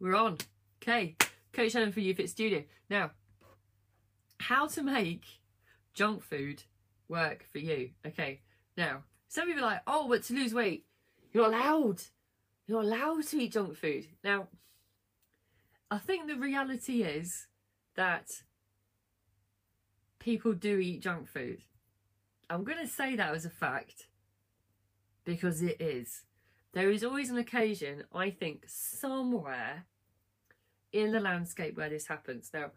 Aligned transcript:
we're 0.00 0.16
on. 0.16 0.38
Okay, 0.82 1.16
Coach 1.52 1.72
Helen 1.72 1.92
for 1.92 2.00
You 2.00 2.14
Fit 2.14 2.30
Studio. 2.30 2.64
Now, 2.90 3.10
how 4.38 4.66
to 4.68 4.82
make 4.82 5.24
junk 5.94 6.22
food 6.22 6.62
work 7.08 7.46
for 7.50 7.58
you. 7.58 7.90
Okay, 8.06 8.40
now, 8.76 9.04
some 9.28 9.46
people 9.46 9.64
are 9.64 9.68
like, 9.68 9.82
oh, 9.86 10.08
but 10.08 10.24
to 10.24 10.34
lose 10.34 10.52
weight, 10.52 10.84
you're 11.32 11.46
allowed. 11.46 12.02
You're 12.66 12.82
allowed 12.82 13.26
to 13.28 13.38
eat 13.38 13.52
junk 13.52 13.76
food. 13.76 14.06
Now, 14.22 14.48
I 15.90 15.98
think 15.98 16.26
the 16.26 16.36
reality 16.36 17.02
is 17.02 17.46
that 17.94 18.30
people 20.18 20.52
do 20.52 20.78
eat 20.78 21.02
junk 21.02 21.28
food. 21.28 21.62
I'm 22.48 22.64
going 22.64 22.78
to 22.78 22.86
say 22.86 23.16
that 23.16 23.34
as 23.34 23.44
a 23.44 23.50
fact 23.50 24.06
because 25.24 25.62
it 25.62 25.80
is. 25.80 26.22
There 26.74 26.90
is 26.90 27.04
always 27.04 27.30
an 27.30 27.38
occasion, 27.38 28.02
I 28.12 28.30
think, 28.30 28.64
somewhere 28.66 29.86
in 30.92 31.12
the 31.12 31.20
landscape 31.20 31.76
where 31.76 31.88
this 31.88 32.08
happens. 32.08 32.50
Now, 32.52 32.72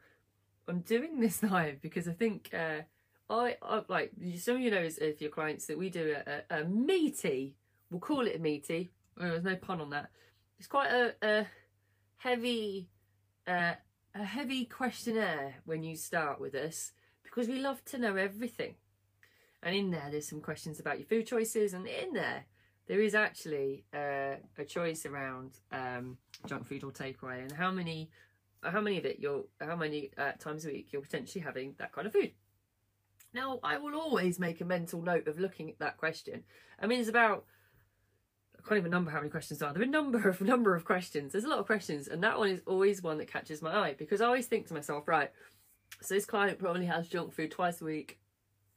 I'm 0.68 0.82
doing 0.82 1.20
this 1.20 1.42
live 1.52 1.82
because 1.82 2.08
I 2.08 2.14
think 2.14 2.52
uh, 2.54 2.82
I, 3.28 3.58
I 3.62 3.82
like 3.88 4.12
some 4.38 4.58
of 4.58 4.62
you 4.62 4.70
know 4.70 4.88
if 5.02 5.20
your 5.20 5.32
clients 5.32 5.66
that 5.66 5.80
we 5.80 5.90
do 5.90 6.16
a, 6.16 6.44
a, 6.56 6.62
a 6.62 6.64
meaty, 6.66 7.56
we'll 7.90 8.00
call 8.00 8.28
it 8.28 8.36
a 8.36 8.40
meaty. 8.40 8.92
Oh, 9.20 9.30
there's 9.30 9.44
no 9.44 9.56
pun 9.56 9.82
on 9.82 9.90
that. 9.90 10.12
It's 10.60 10.68
quite 10.68 10.92
a, 10.92 11.16
a 11.24 11.48
heavy, 12.18 12.90
uh, 13.48 13.74
a 14.14 14.24
heavy 14.24 14.66
questionnaire 14.66 15.56
when 15.66 15.82
you 15.82 15.96
start 15.96 16.40
with 16.40 16.54
us 16.54 16.92
because 17.24 17.48
we 17.48 17.60
love 17.60 17.84
to 17.86 17.98
know 17.98 18.16
everything. 18.16 18.76
And 19.64 19.76
in 19.76 19.90
there, 19.90 20.10
there's 20.12 20.28
some 20.28 20.42
questions 20.42 20.80
about 20.80 21.00
your 21.00 21.08
food 21.08 21.26
choices, 21.26 21.74
and 21.74 21.88
in 21.88 22.14
there, 22.14 22.46
there 22.88 23.02
is 23.02 23.16
actually 23.16 23.84
uh, 23.94 24.36
a 24.58 24.66
choice 24.66 25.06
around 25.06 25.60
um, 25.72 26.18
junk 26.46 26.66
food 26.66 26.84
or 26.84 26.92
takeaway 26.92 27.42
and 27.42 27.52
how 27.52 27.72
many 27.72 28.10
how 28.64 28.82
many 28.82 28.98
of 28.98 29.06
it 29.06 29.20
you're 29.20 29.44
how 29.62 29.76
many 29.76 30.10
uh, 30.18 30.32
times 30.40 30.66
a 30.66 30.70
week 30.70 30.88
you're 30.92 31.02
potentially 31.02 31.44
having 31.44 31.76
that 31.78 31.92
kind 31.92 32.08
of 32.08 32.14
food. 32.14 32.32
Now 33.34 33.60
i 33.64 33.78
will 33.78 33.96
always 33.96 34.40
make 34.40 34.62
a 34.62 34.66
mental 34.66 35.02
note 35.02 35.28
of 35.28 35.40
looking 35.40 35.70
at 35.70 35.80
that 35.80 35.98
question. 35.98 36.44
I 36.80 36.88
mean 36.88 37.00
it's 37.00 37.10
about 37.10 37.46
i 38.58 38.68
can't 38.68 38.80
even 38.80 38.92
number 38.92 39.12
how 39.12 39.20
many 39.20 39.30
questions 39.30 39.60
there 39.60 39.70
are 39.70 39.74
there. 39.74 39.84
Are 39.84 39.86
a 39.86 39.90
number 39.90 40.28
of 40.28 40.42
number 40.42 40.76
of 40.76 40.86
questions. 40.86 41.34
There's 41.34 41.44
a 41.44 41.50
lot 41.50 41.60
of 41.60 41.66
questions 41.66 42.08
and 42.08 42.24
that 42.24 42.38
one 42.38 42.50
is 42.50 42.62
always 42.66 43.04
one 43.04 43.18
that 43.18 43.32
catches 43.32 43.62
my 43.62 43.76
eye 43.76 43.96
because 43.98 44.22
i 44.22 44.26
always 44.26 44.48
think 44.48 44.68
to 44.68 44.74
myself 44.74 45.08
right 45.08 45.32
so 46.02 46.14
this 46.14 46.26
client 46.26 46.60
probably 46.60 46.86
has 46.86 47.08
junk 47.08 47.34
food 47.34 47.52
twice 47.52 47.82
a 47.82 47.86
week 47.86 48.20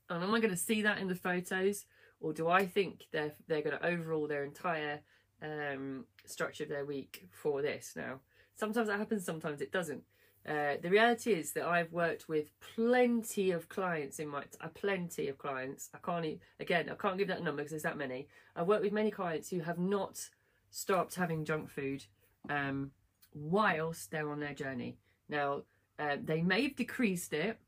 and 0.09 0.23
am 0.23 0.35
i 0.35 0.41
going 0.41 0.51
to 0.51 0.57
see 0.57 0.83
that 0.83 0.99
in 0.99 1.09
the 1.09 1.15
photos 1.15 1.87
or 2.21 2.33
do 2.33 2.49
I 2.49 2.67
think 2.67 3.07
they're 3.13 3.33
they're 3.49 3.63
going 3.63 3.79
to 3.79 3.87
overhaul 3.87 4.29
their 4.29 4.45
entire 4.45 5.01
um, 5.43 6.05
structure 6.27 6.65
of 6.65 6.69
their 6.71 6.85
week 6.85 7.27
for 7.31 7.63
this? 7.63 7.95
Now, 7.97 8.21
sometimes 8.57 8.89
that 8.89 8.99
happens, 8.99 9.25
sometimes 9.25 9.61
it 9.61 9.73
doesn't. 9.73 10.03
Uh, 10.49 10.77
the 10.83 10.89
reality 10.89 11.33
is 11.33 11.53
that 11.53 11.67
I've 11.67 11.93
worked 11.93 12.29
with 12.29 12.51
plenty 12.75 13.51
of 13.51 13.69
clients 13.69 14.19
in 14.19 14.29
my 14.29 14.45
uh, 14.61 14.69
plenty 14.69 15.29
of 15.29 15.37
clients. 15.37 15.91
I 15.95 15.99
can't 15.99 16.25
even, 16.25 16.41
again 16.61 16.89
I 16.91 16.95
can't 16.95 17.19
give 17.19 17.29
that 17.29 17.43
number 17.43 17.63
because 17.63 17.73
there's 17.73 17.83
that 17.83 17.99
many. 17.99 18.27
I've 18.57 18.67
worked 18.67 18.83
with 18.83 18.93
many 18.93 19.11
clients 19.11 19.51
who 19.51 19.61
have 19.61 19.79
not 19.79 20.31
stopped 20.71 21.15
having 21.15 21.45
junk 21.45 21.69
food 21.69 22.05
um, 22.49 22.93
whilst 23.35 24.11
they're 24.11 24.31
on 24.31 24.41
their 24.41 24.55
journey. 24.55 24.97
Now 25.29 25.63
uh, 25.99 26.17
they 26.23 26.41
may 26.41 26.63
have 26.63 26.77
decreased 26.77 27.35
it. 27.35 27.59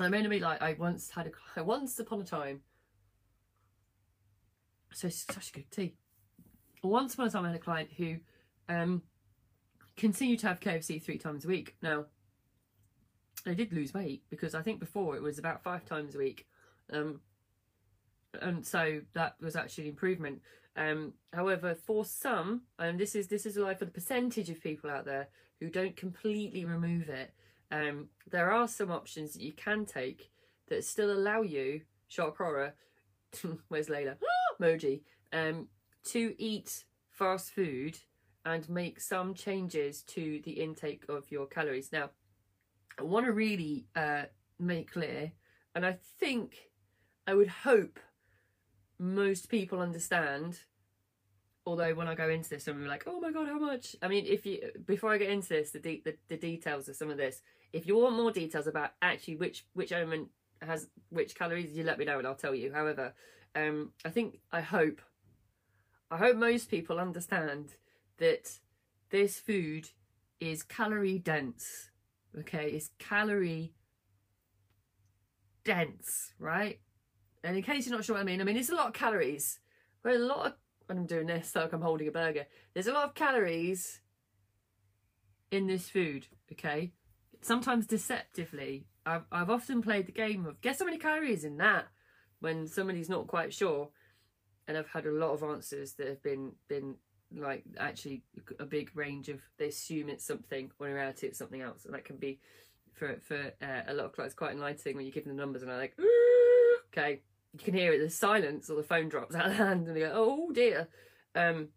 I'm 0.00 0.10
going 0.10 0.40
like 0.40 0.60
I 0.60 0.74
once 0.76 1.10
had 1.10 1.30
a 1.56 1.62
once 1.62 2.00
upon 2.00 2.20
a 2.20 2.24
time 2.24 2.62
so 4.94 5.08
it's 5.08 5.26
such 5.28 5.50
a 5.50 5.52
good 5.52 5.70
tea. 5.70 5.94
Once 6.82 7.14
upon 7.14 7.26
a 7.26 7.30
time, 7.30 7.44
I 7.44 7.48
had 7.48 7.56
a 7.56 7.60
client 7.60 7.90
who 7.96 8.16
um, 8.68 9.02
continued 9.96 10.40
to 10.40 10.48
have 10.48 10.60
KFC 10.60 11.02
three 11.02 11.18
times 11.18 11.44
a 11.44 11.48
week. 11.48 11.76
Now, 11.82 12.06
they 13.44 13.54
did 13.54 13.72
lose 13.72 13.92
weight 13.92 14.22
because 14.30 14.54
I 14.54 14.62
think 14.62 14.80
before 14.80 15.16
it 15.16 15.22
was 15.22 15.38
about 15.38 15.62
five 15.62 15.84
times 15.84 16.14
a 16.14 16.18
week. 16.18 16.46
Um, 16.92 17.20
and 18.40 18.64
so 18.66 19.00
that 19.14 19.36
was 19.40 19.56
actually 19.56 19.84
an 19.84 19.90
improvement. 19.90 20.40
Um, 20.76 21.14
however, 21.32 21.74
for 21.74 22.04
some, 22.04 22.62
and 22.78 22.98
this 22.98 23.14
is 23.14 23.28
this 23.28 23.46
is 23.46 23.56
like 23.56 23.78
for 23.78 23.84
the 23.84 23.90
percentage 23.90 24.50
of 24.50 24.60
people 24.60 24.90
out 24.90 25.04
there 25.04 25.28
who 25.60 25.70
don't 25.70 25.96
completely 25.96 26.64
remove 26.64 27.08
it, 27.08 27.32
um, 27.70 28.08
there 28.30 28.50
are 28.50 28.66
some 28.66 28.90
options 28.90 29.34
that 29.34 29.42
you 29.42 29.52
can 29.52 29.86
take 29.86 30.30
that 30.68 30.84
still 30.84 31.12
allow 31.12 31.42
you, 31.42 31.82
shock 32.08 32.36
horror, 32.38 32.74
where's 33.68 33.88
Layla? 33.88 34.16
Moji, 34.58 35.02
um, 35.32 35.68
to 36.04 36.34
eat 36.38 36.84
fast 37.10 37.50
food 37.50 37.98
and 38.44 38.68
make 38.68 39.00
some 39.00 39.34
changes 39.34 40.02
to 40.02 40.40
the 40.44 40.52
intake 40.52 41.04
of 41.08 41.30
your 41.30 41.46
calories. 41.46 41.92
Now, 41.92 42.10
I 42.98 43.02
want 43.02 43.26
to 43.26 43.32
really 43.32 43.86
uh, 43.96 44.24
make 44.58 44.92
clear, 44.92 45.32
and 45.74 45.84
I 45.84 45.98
think, 46.20 46.70
I 47.26 47.34
would 47.34 47.48
hope 47.48 47.98
most 48.98 49.48
people 49.48 49.80
understand. 49.80 50.60
Although 51.66 51.94
when 51.94 52.08
I 52.08 52.14
go 52.14 52.28
into 52.28 52.50
this, 52.50 52.68
I'm 52.68 52.86
like, 52.86 53.04
"Oh 53.06 53.20
my 53.20 53.32
god, 53.32 53.48
how 53.48 53.58
much?" 53.58 53.96
I 54.02 54.08
mean, 54.08 54.26
if 54.26 54.44
you 54.44 54.70
before 54.86 55.12
I 55.12 55.18
get 55.18 55.30
into 55.30 55.48
this, 55.48 55.70
the, 55.70 55.78
de- 55.78 56.02
the 56.04 56.14
the 56.28 56.36
details 56.36 56.88
of 56.88 56.96
some 56.96 57.10
of 57.10 57.16
this, 57.16 57.40
if 57.72 57.86
you 57.86 57.96
want 57.96 58.16
more 58.16 58.30
details 58.30 58.66
about 58.66 58.90
actually 59.00 59.36
which 59.36 59.66
which 59.72 59.90
element 59.90 60.28
has 60.60 60.88
which 61.08 61.34
calories, 61.34 61.72
you 61.72 61.84
let 61.84 61.98
me 61.98 62.04
know 62.04 62.18
and 62.18 62.26
I'll 62.26 62.34
tell 62.34 62.54
you. 62.54 62.72
However, 62.72 63.14
um, 63.54 63.92
I 64.04 64.10
think, 64.10 64.40
I 64.52 64.60
hope, 64.60 65.00
I 66.10 66.16
hope 66.16 66.36
most 66.36 66.70
people 66.70 66.98
understand 66.98 67.74
that 68.18 68.58
this 69.10 69.38
food 69.38 69.90
is 70.40 70.62
calorie 70.62 71.18
dense. 71.18 71.90
Okay, 72.38 72.70
it's 72.70 72.90
calorie 72.98 73.74
dense, 75.64 76.32
right? 76.38 76.80
And 77.42 77.56
in 77.56 77.62
case 77.62 77.86
you're 77.86 77.94
not 77.94 78.04
sure 78.04 78.14
what 78.14 78.22
I 78.22 78.24
mean, 78.24 78.40
I 78.40 78.44
mean, 78.44 78.56
it's 78.56 78.70
a 78.70 78.74
lot 78.74 78.88
of 78.88 78.92
calories. 78.92 79.60
But 80.02 80.14
a 80.14 80.18
lot 80.18 80.46
of, 80.46 80.52
when 80.86 80.98
I'm 80.98 81.06
doing 81.06 81.26
this, 81.26 81.54
like 81.54 81.72
I'm 81.72 81.80
holding 81.80 82.08
a 82.08 82.12
burger, 82.12 82.46
there's 82.72 82.86
a 82.86 82.92
lot 82.92 83.04
of 83.04 83.14
calories 83.14 84.00
in 85.50 85.66
this 85.66 85.88
food, 85.88 86.26
okay? 86.52 86.92
Sometimes 87.40 87.86
deceptively. 87.86 88.86
I've, 89.06 89.24
I've 89.30 89.50
often 89.50 89.82
played 89.82 90.06
the 90.06 90.12
game 90.12 90.46
of 90.46 90.60
guess 90.60 90.80
how 90.80 90.86
many 90.86 90.98
calories 90.98 91.44
in 91.44 91.58
that? 91.58 91.86
When 92.44 92.68
somebody's 92.68 93.08
not 93.08 93.26
quite 93.26 93.54
sure. 93.54 93.88
And 94.68 94.76
I've 94.76 94.90
had 94.90 95.06
a 95.06 95.10
lot 95.10 95.30
of 95.30 95.42
answers 95.42 95.94
that 95.94 96.06
have 96.06 96.22
been 96.22 96.52
been 96.68 96.96
like 97.34 97.64
actually 97.78 98.22
a 98.60 98.66
big 98.66 98.90
range 98.94 99.30
of 99.30 99.40
they 99.58 99.68
assume 99.68 100.10
it's 100.10 100.26
something 100.26 100.70
when 100.76 100.90
in 100.90 100.96
reality 100.96 101.26
it's 101.26 101.38
something 101.38 101.62
else. 101.62 101.86
And 101.86 101.94
that 101.94 102.04
can 102.04 102.16
be 102.16 102.38
for 102.92 103.16
for 103.26 103.52
uh, 103.62 103.82
a 103.88 103.94
lot 103.94 104.04
of 104.04 104.12
clients 104.12 104.34
quite 104.34 104.52
enlightening 104.52 104.94
when 104.94 105.06
you 105.06 105.10
give 105.10 105.24
them 105.24 105.34
the 105.34 105.42
numbers 105.42 105.62
and 105.62 105.70
they're 105.70 105.78
like 105.78 105.96
okay. 106.92 107.22
You 107.54 107.60
can 107.60 107.74
hear 107.74 107.94
it 107.94 107.98
the 107.98 108.10
silence 108.10 108.68
or 108.68 108.76
the 108.76 108.82
phone 108.82 109.08
drops 109.08 109.34
out 109.34 109.46
of 109.46 109.52
the 109.52 109.64
hand 109.64 109.86
and 109.86 109.96
they 109.96 110.00
go 110.00 110.12
oh 110.14 110.52
dear. 110.52 110.88
Um 111.34 111.68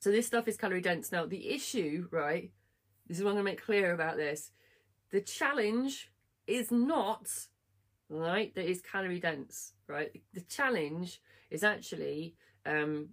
so 0.00 0.10
this 0.10 0.26
stuff 0.26 0.48
is 0.48 0.56
calorie 0.56 0.80
dense. 0.80 1.12
Now 1.12 1.24
the 1.24 1.50
issue 1.50 2.08
right 2.10 2.50
this 3.06 3.18
is 3.18 3.22
what 3.22 3.30
i'm 3.30 3.36
going 3.36 3.44
to 3.46 3.50
make 3.52 3.64
clear 3.64 3.94
about 3.94 4.16
this. 4.16 4.50
The 5.12 5.20
challenge 5.20 6.10
is 6.48 6.72
not 6.72 7.28
right 8.08 8.52
that 8.56 8.68
is 8.68 8.82
calorie 8.82 9.20
dense 9.20 9.73
right? 9.88 10.10
The 10.32 10.40
challenge 10.42 11.20
is 11.50 11.64
actually 11.64 12.36
um 12.66 13.10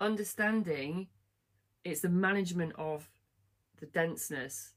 understanding 0.00 1.08
it's 1.84 2.00
the 2.00 2.08
management 2.08 2.72
of 2.76 3.08
the 3.80 3.86
denseness 3.86 4.72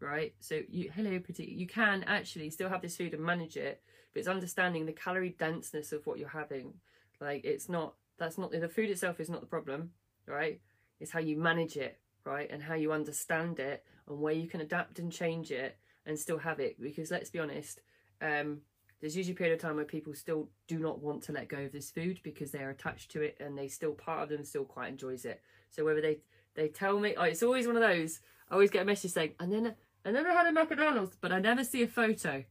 right? 0.00 0.34
So 0.40 0.60
you 0.68 0.90
hello 0.94 1.18
pretty 1.18 1.44
you 1.44 1.66
can 1.66 2.04
actually 2.04 2.50
still 2.50 2.68
have 2.68 2.82
this 2.82 2.96
food 2.96 3.14
and 3.14 3.24
manage 3.24 3.56
it 3.56 3.82
but 4.12 4.20
it's 4.20 4.28
understanding 4.28 4.86
the 4.86 4.92
calorie 4.92 5.36
denseness 5.38 5.92
of 5.92 6.06
what 6.06 6.18
you're 6.18 6.28
having. 6.28 6.74
Like 7.20 7.44
it's 7.44 7.68
not 7.68 7.94
that's 8.18 8.38
not 8.38 8.50
the 8.50 8.68
food 8.68 8.90
itself 8.90 9.20
is 9.20 9.30
not 9.30 9.40
the 9.40 9.46
problem 9.46 9.90
right? 10.26 10.60
It's 11.00 11.10
how 11.10 11.20
you 11.20 11.36
manage 11.36 11.76
it 11.76 11.98
right? 12.24 12.50
And 12.50 12.62
how 12.62 12.74
you 12.74 12.92
understand 12.92 13.58
it 13.60 13.84
and 14.08 14.20
where 14.20 14.34
you 14.34 14.48
can 14.48 14.60
adapt 14.60 14.98
and 14.98 15.12
change 15.12 15.50
it 15.50 15.78
and 16.04 16.18
still 16.18 16.38
have 16.38 16.60
it. 16.60 16.80
Because 16.80 17.10
let's 17.10 17.30
be 17.30 17.38
honest 17.38 17.80
um, 18.20 18.60
there's 19.06 19.16
usually 19.16 19.34
a 19.34 19.36
period 19.36 19.54
of 19.54 19.60
time 19.60 19.76
where 19.76 19.84
people 19.84 20.12
still 20.14 20.48
do 20.66 20.80
not 20.80 21.00
want 21.00 21.22
to 21.22 21.30
let 21.30 21.46
go 21.46 21.58
of 21.58 21.70
this 21.70 21.92
food 21.92 22.18
because 22.24 22.50
they're 22.50 22.70
attached 22.70 23.08
to 23.12 23.22
it 23.22 23.36
and 23.38 23.56
they 23.56 23.68
still 23.68 23.92
part 23.92 24.24
of 24.24 24.28
them 24.28 24.42
still 24.42 24.64
quite 24.64 24.88
enjoys 24.88 25.24
it. 25.24 25.40
So 25.70 25.84
whether 25.84 26.00
they 26.00 26.18
they 26.56 26.66
tell 26.66 26.98
me, 26.98 27.14
oh, 27.16 27.22
it's 27.22 27.44
always 27.44 27.68
one 27.68 27.76
of 27.76 27.82
those. 27.82 28.18
I 28.50 28.54
always 28.54 28.72
get 28.72 28.82
a 28.82 28.84
message 28.84 29.12
saying, 29.12 29.34
and 29.38 29.52
then 29.52 29.76
and 30.04 30.16
then 30.16 30.26
I 30.26 30.32
had 30.32 30.48
a 30.48 30.52
McDonald's, 30.52 31.16
but 31.20 31.30
I 31.30 31.38
never 31.38 31.62
see 31.62 31.84
a 31.84 31.86
photo. 31.86 32.42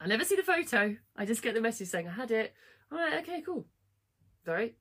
I 0.00 0.06
never 0.06 0.24
see 0.24 0.36
the 0.36 0.42
photo. 0.42 0.96
I 1.14 1.26
just 1.26 1.42
get 1.42 1.52
the 1.52 1.60
message 1.60 1.88
saying 1.88 2.08
I 2.08 2.12
had 2.12 2.30
it. 2.30 2.54
I'm 2.90 3.18
okay, 3.18 3.42
cool. 3.42 3.66
Sorry. 4.46 4.76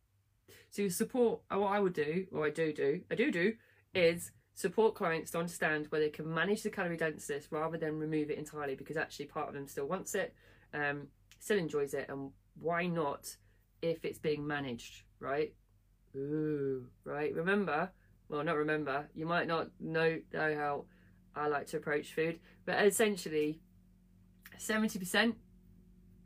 So 0.69 0.87
support. 0.87 1.41
What 1.49 1.73
I 1.73 1.81
would 1.81 1.93
do, 1.93 2.27
or 2.31 2.45
I 2.45 2.51
do 2.51 2.71
do, 2.71 3.01
I 3.11 3.15
do 3.15 3.31
do, 3.31 3.55
is 3.93 4.31
support 4.55 4.95
clients 4.95 5.31
to 5.31 5.37
understand 5.37 5.85
where 5.89 6.01
they 6.01 6.09
can 6.09 6.33
manage 6.33 6.63
the 6.63 6.69
calorie 6.69 6.97
density 6.97 7.45
rather 7.51 7.77
than 7.77 7.99
remove 7.99 8.31
it 8.31 8.37
entirely 8.37 8.73
because 8.75 8.97
actually 8.97 9.25
part 9.25 9.49
of 9.49 9.53
them 9.53 9.67
still 9.67 9.85
wants 9.85 10.15
it, 10.15 10.33
um, 10.73 11.07
still 11.39 11.57
enjoys 11.57 11.93
it, 11.93 12.07
and 12.09 12.31
why 12.59 12.87
not 12.87 13.35
if 13.81 14.03
it's 14.05 14.17
being 14.17 14.47
managed, 14.47 15.03
right? 15.19 15.53
Ooh, 16.15 16.87
right. 17.03 17.35
Remember, 17.35 17.91
well, 18.29 18.43
not 18.43 18.55
remember, 18.55 19.09
you 19.13 19.25
might 19.25 19.47
not 19.47 19.67
know, 19.79 20.19
know 20.33 20.55
how 20.55 20.85
I 21.35 21.47
like 21.47 21.67
to 21.67 21.77
approach 21.77 22.13
food, 22.13 22.39
but 22.65 22.83
essentially 22.83 23.59
70% 24.57 25.35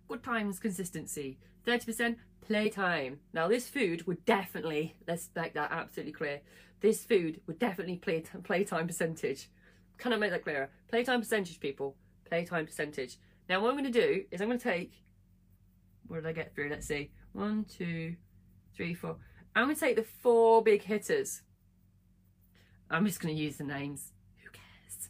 good 0.08 0.24
times 0.24 0.60
consistency, 0.60 1.40
30% 1.66 2.16
playtime. 2.42 3.20
Now, 3.34 3.48
this 3.48 3.68
food 3.68 4.06
would 4.06 4.24
definitely, 4.26 4.96
let's 5.08 5.30
make 5.36 5.56
that 5.56 5.72
absolutely 5.72 6.14
clear, 6.14 6.42
this 6.82 7.04
food 7.04 7.42
would 7.48 7.60
definitely 7.60 7.98
play 7.98 8.24
playtime 8.44 8.88
percentage. 8.88 9.50
Can 9.98 10.14
I 10.14 10.18
make 10.18 10.32
that 10.32 10.44
clearer? 10.44 10.70
Playtime 10.88 11.20
percentage, 11.20 11.60
people. 11.60 11.96
Playtime 12.26 12.66
percentage. 12.66 13.18
Now, 13.50 13.62
what 13.62 13.70
I'm 13.70 13.78
going 13.78 13.92
to 13.92 14.02
do 14.02 14.24
is 14.32 14.42
I'm 14.42 14.48
going 14.48 14.60
to 14.60 14.64
take, 14.64 15.04
what 16.08 16.18
did 16.18 16.28
I 16.28 16.32
get 16.32 16.56
through? 16.56 16.70
Let's 16.70 16.88
see. 16.88 17.12
One, 17.34 17.66
two, 17.66 18.16
three, 18.76 18.94
four. 18.94 19.18
I'm 19.56 19.66
going 19.66 19.76
to 19.76 19.80
take 19.80 19.96
the 19.96 20.04
four 20.04 20.64
big 20.64 20.84
hitters. 20.84 21.42
I'm 22.90 23.06
just 23.06 23.20
going 23.20 23.36
to 23.36 23.42
use 23.42 23.58
the 23.58 23.64
names. 23.64 24.14
Who 24.44 24.50
cares? 24.52 25.10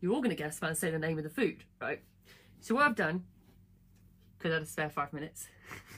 You're 0.00 0.12
all 0.12 0.20
going 0.20 0.36
to 0.36 0.42
guess 0.42 0.58
if 0.58 0.64
I 0.64 0.72
say 0.72 0.90
the 0.90 0.98
name 0.98 1.18
of 1.18 1.24
the 1.24 1.30
food, 1.30 1.64
right? 1.80 2.02
So 2.60 2.74
what 2.74 2.86
I've 2.86 2.96
done, 2.96 3.24
because 4.36 4.50
I 4.50 4.54
had 4.54 4.62
a 4.62 4.66
spare 4.66 4.90
five 4.90 5.12
minutes, 5.12 5.48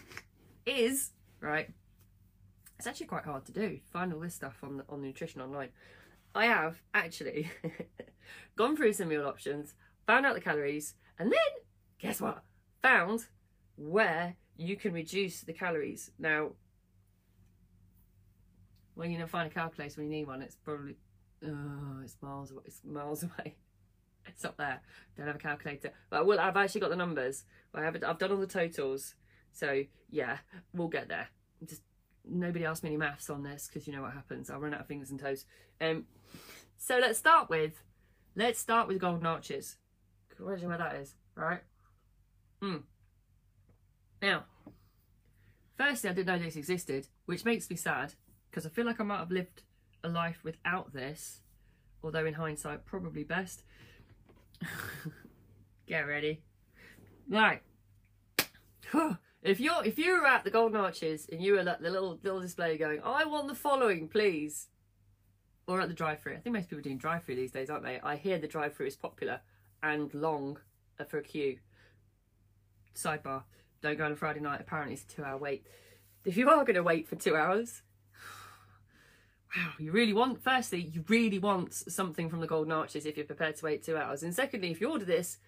is, 0.67 1.11
right, 1.41 1.71
it's 2.81 2.87
actually 2.87 3.09
quite 3.09 3.27
hard 3.27 3.45
to 3.45 3.53
do. 3.53 3.79
Find 3.93 4.11
all 4.11 4.21
this 4.21 4.35
stuff 4.35 4.57
on, 4.63 4.79
the, 4.79 4.85
on 4.89 5.03
nutrition 5.03 5.43
online. 5.43 5.69
I 6.35 6.47
have 6.47 6.81
actually 6.95 7.51
gone 8.57 8.75
through 8.75 8.95
some 8.95 9.09
meal 9.09 9.27
options, 9.27 9.75
found 10.07 10.25
out 10.25 10.35
the 10.35 10.41
calories, 10.41 10.95
and 11.19 11.31
then, 11.31 11.63
guess 11.99 12.23
what? 12.23 12.43
Found 12.81 13.27
where 13.77 14.37
you 14.57 14.77
can 14.77 14.95
reduce 14.95 15.43
the 15.43 15.53
calories. 15.53 16.11
Now, 16.19 16.53
when 18.95 19.11
you 19.11 19.19
don't 19.19 19.29
find 19.29 19.51
a 19.51 19.55
calculator 19.55 20.01
when 20.01 20.11
you 20.11 20.17
need 20.17 20.27
one, 20.27 20.41
it's 20.41 20.57
probably 20.57 20.97
oh, 21.47 22.01
it's 22.03 22.17
miles 22.23 22.51
away. 22.53 22.63
It's 22.65 22.81
miles 22.83 23.25
away. 23.25 23.57
It's 24.27 24.47
up 24.47 24.57
there. 24.57 24.81
Don't 25.19 25.27
have 25.27 25.37
a 25.37 25.39
calculator, 25.39 25.93
but 26.09 26.21
I 26.21 26.23
will. 26.23 26.41
I've 26.41 26.57
actually 26.57 26.81
got 26.81 26.89
the 26.89 26.97
numbers. 26.97 27.45
I 27.75 27.83
have. 27.83 28.03
I've 28.03 28.19
done 28.19 28.31
all 28.31 28.39
the 28.39 28.47
totals. 28.47 29.17
So 29.53 29.83
yeah, 30.09 30.39
we'll 30.73 30.89
get 30.89 31.09
there. 31.09 31.29
Just 31.67 31.83
nobody 32.29 32.65
asked 32.65 32.83
me 32.83 32.91
any 32.91 32.97
maths 32.97 33.31
on 33.31 33.43
this 33.43 33.69
because 33.69 33.87
you 33.87 33.93
know 33.93 34.03
what 34.03 34.13
happens. 34.13 34.51
I'll 34.51 34.61
run 34.61 34.75
out 34.75 34.81
of 34.81 34.87
fingers 34.87 35.11
and 35.11 35.21
toes. 35.21 35.45
Um, 35.81 36.05
so 36.79 36.99
let's 36.99 37.19
start 37.19 37.49
with. 37.49 37.83
Let's 38.37 38.59
start 38.59 38.89
with 38.89 39.01
golden 39.01 39.27
arches. 39.27 39.77
Imagine 40.39 40.69
where 40.69 40.79
that 40.79 40.97
is, 40.97 41.15
right? 41.35 41.61
Hmm. 42.63 42.77
Now, 44.23 44.45
firstly, 45.77 46.11
I 46.11 46.13
didn't 46.13 46.29
know 46.29 46.45
this 46.45 46.57
existed, 46.57 47.09
which 47.27 47.45
makes 47.45 47.69
me 47.69 47.77
sad 47.77 48.15
because 48.51 48.67
I 48.67 48.71
feel 48.71 48.87
like 48.87 49.01
I 49.01 49.05
might 49.05 49.19
have 49.19 49.31
lived 49.31 49.63
a 50.03 50.09
life 50.09 50.39
without 50.43 50.93
this, 50.93 51.41
although 52.03 52.25
in 52.25 52.35
hindsight, 52.35 52.87
probably 52.87 53.25
best. 53.25 53.65
Get 55.87 56.01
ready. 56.01 56.43
Right. 57.29 57.63
if 59.43 59.61
you're 59.61 59.85
if 59.85 59.99
you 59.99 60.21
were 60.21 60.27
at 60.27 60.45
the 60.45 60.51
Golden 60.51 60.81
Arches 60.81 61.27
and 61.31 61.41
you 61.43 61.55
were 61.55 61.61
at 61.61 61.81
the 61.81 61.91
little 61.91 62.19
little 62.23 62.41
display 62.41 62.77
going, 62.77 63.01
I 63.05 63.25
want 63.25 63.49
the 63.49 63.55
following, 63.55 64.09
please. 64.09 64.69
Or 65.67 65.81
at 65.81 65.89
the 65.89 65.95
drive-through. 65.95 66.35
I 66.35 66.39
think 66.39 66.57
most 66.57 66.65
people 66.65 66.79
are 66.79 66.83
doing 66.83 66.99
drive-through 66.99 67.37
these 67.37 67.53
days, 67.53 67.71
aren't 67.71 67.85
they? 67.85 68.01
I 68.03 68.17
hear 68.17 68.39
the 68.39 68.49
drive-through 68.49 68.87
is 68.87 68.97
popular 68.97 69.41
and 69.83 70.13
long 70.13 70.59
for 71.09 71.19
a 71.19 71.23
queue. 71.23 71.59
Sidebar. 72.95 73.45
Don't 73.81 73.97
go 73.97 74.05
on 74.05 74.13
a 74.13 74.17
Friday 74.17 74.41
night. 74.41 74.61
Apparently 74.61 74.95
it's 74.95 75.05
a 75.05 75.17
two-hour 75.17 75.39
wait. 75.39 75.65
If 76.25 76.37
you 76.37 76.51
are 76.51 76.65
going 76.65 76.75
to 76.75 76.83
wait 76.83 77.09
for 77.09 77.17
two 77.17 77.37
hours, 77.37 77.83
wow, 79.57 79.71
you 79.79 79.93
really 79.93 80.13
want, 80.13 80.43
firstly, 80.43 80.81
you 80.81 81.05
really 81.09 81.39
want 81.39 81.73
something 81.73 82.29
from 82.29 82.41
the 82.41 82.47
Golden 82.47 82.73
Arches 82.73 83.07
if 83.07 83.17
you're 83.17 83.25
prepared 83.25 83.57
to 83.57 83.65
wait 83.65 83.83
two 83.83 83.97
hours. 83.97 84.23
And 84.23 84.35
secondly, 84.35 84.71
if 84.71 84.81
you 84.81 84.91
order 84.91 85.05
this, 85.05 85.39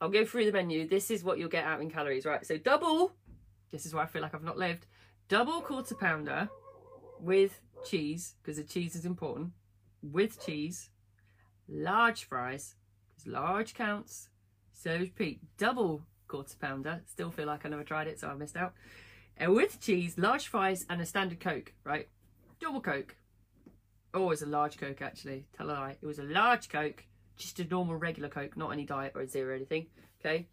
I'll 0.00 0.08
go 0.08 0.24
through 0.24 0.46
the 0.46 0.52
menu. 0.52 0.88
This 0.88 1.10
is 1.10 1.22
what 1.22 1.38
you'll 1.38 1.48
get 1.48 1.64
out 1.64 1.80
in 1.80 1.90
calories, 1.90 2.24
right? 2.24 2.44
So 2.44 2.56
double, 2.56 3.12
this 3.70 3.86
is 3.86 3.94
where 3.94 4.02
I 4.02 4.06
feel 4.06 4.22
like 4.22 4.34
I've 4.34 4.42
not 4.42 4.58
lived, 4.58 4.86
double 5.28 5.60
quarter 5.60 5.94
pounder 5.94 6.48
with 7.20 7.60
cheese, 7.84 8.34
because 8.42 8.56
the 8.56 8.64
cheese 8.64 8.94
is 8.94 9.04
important, 9.04 9.52
with 10.02 10.44
cheese, 10.44 10.90
large 11.68 12.24
fries, 12.24 12.74
because 13.10 13.26
large 13.26 13.74
counts. 13.74 14.28
So 14.72 14.96
repeat, 14.96 15.40
double 15.56 16.02
quarter 16.28 16.56
pounder. 16.60 17.02
Still 17.06 17.30
feel 17.30 17.46
like 17.46 17.66
I 17.66 17.68
never 17.68 17.84
tried 17.84 18.06
it, 18.06 18.20
so 18.20 18.28
I 18.28 18.34
missed 18.34 18.56
out. 18.56 18.74
And 19.36 19.54
with 19.54 19.80
cheese, 19.80 20.18
large 20.18 20.46
fries, 20.46 20.84
and 20.88 21.00
a 21.00 21.06
standard 21.06 21.40
Coke, 21.40 21.72
right? 21.84 22.08
Double 22.60 22.80
Coke. 22.80 23.16
Oh, 24.14 24.24
it 24.24 24.28
was 24.28 24.42
a 24.42 24.46
large 24.46 24.78
Coke 24.78 25.02
actually. 25.02 25.46
Tell 25.56 25.70
a 25.70 25.72
lie. 25.72 25.96
It 26.00 26.06
was 26.06 26.18
a 26.18 26.24
large 26.24 26.68
Coke, 26.68 27.04
just 27.36 27.60
a 27.60 27.64
normal 27.64 27.96
regular 27.96 28.28
Coke, 28.28 28.56
not 28.56 28.72
any 28.72 28.84
diet 28.84 29.12
or 29.14 29.26
zero 29.26 29.52
or 29.52 29.56
anything. 29.56 29.86
Okay. 30.20 30.48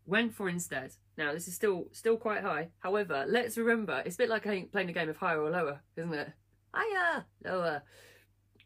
went 0.07 0.35
for 0.35 0.49
instead, 0.49 0.93
now 1.17 1.33
this 1.33 1.49
is 1.49 1.55
still 1.55 1.87
still 1.93 2.17
quite 2.17 2.43
high. 2.43 2.69
However, 2.81 3.25
let's 3.29 3.57
remember 3.57 4.03
it's 4.05 4.17
a 4.17 4.19
bit 4.19 4.29
like 4.29 4.43
playing 4.43 4.69
a 4.75 4.93
game 4.93 5.09
of 5.09 5.17
higher 5.17 5.41
or 5.41 5.51
lower, 5.51 5.81
isn't 5.97 6.15
it? 6.15 6.33
Higher, 6.75 7.25
lower. 7.45 7.83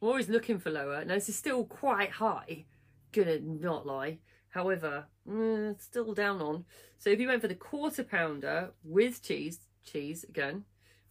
Always 0.00 0.28
looking 0.28 0.58
for 0.58 0.70
lower. 0.70 1.04
Now 1.04 1.14
this 1.14 1.28
is 1.28 1.36
still 1.36 1.64
quite 1.64 2.10
high. 2.10 2.64
Gonna 3.12 3.40
not 3.40 3.86
lie. 3.86 4.18
However, 4.50 5.06
mm, 5.28 5.80
still 5.80 6.14
down 6.14 6.40
on. 6.40 6.64
So 6.98 7.10
if 7.10 7.20
you 7.20 7.28
went 7.28 7.42
for 7.42 7.48
the 7.48 7.54
quarter 7.54 8.04
pounder 8.04 8.70
with 8.84 9.22
cheese, 9.22 9.60
cheese 9.84 10.24
again 10.24 10.64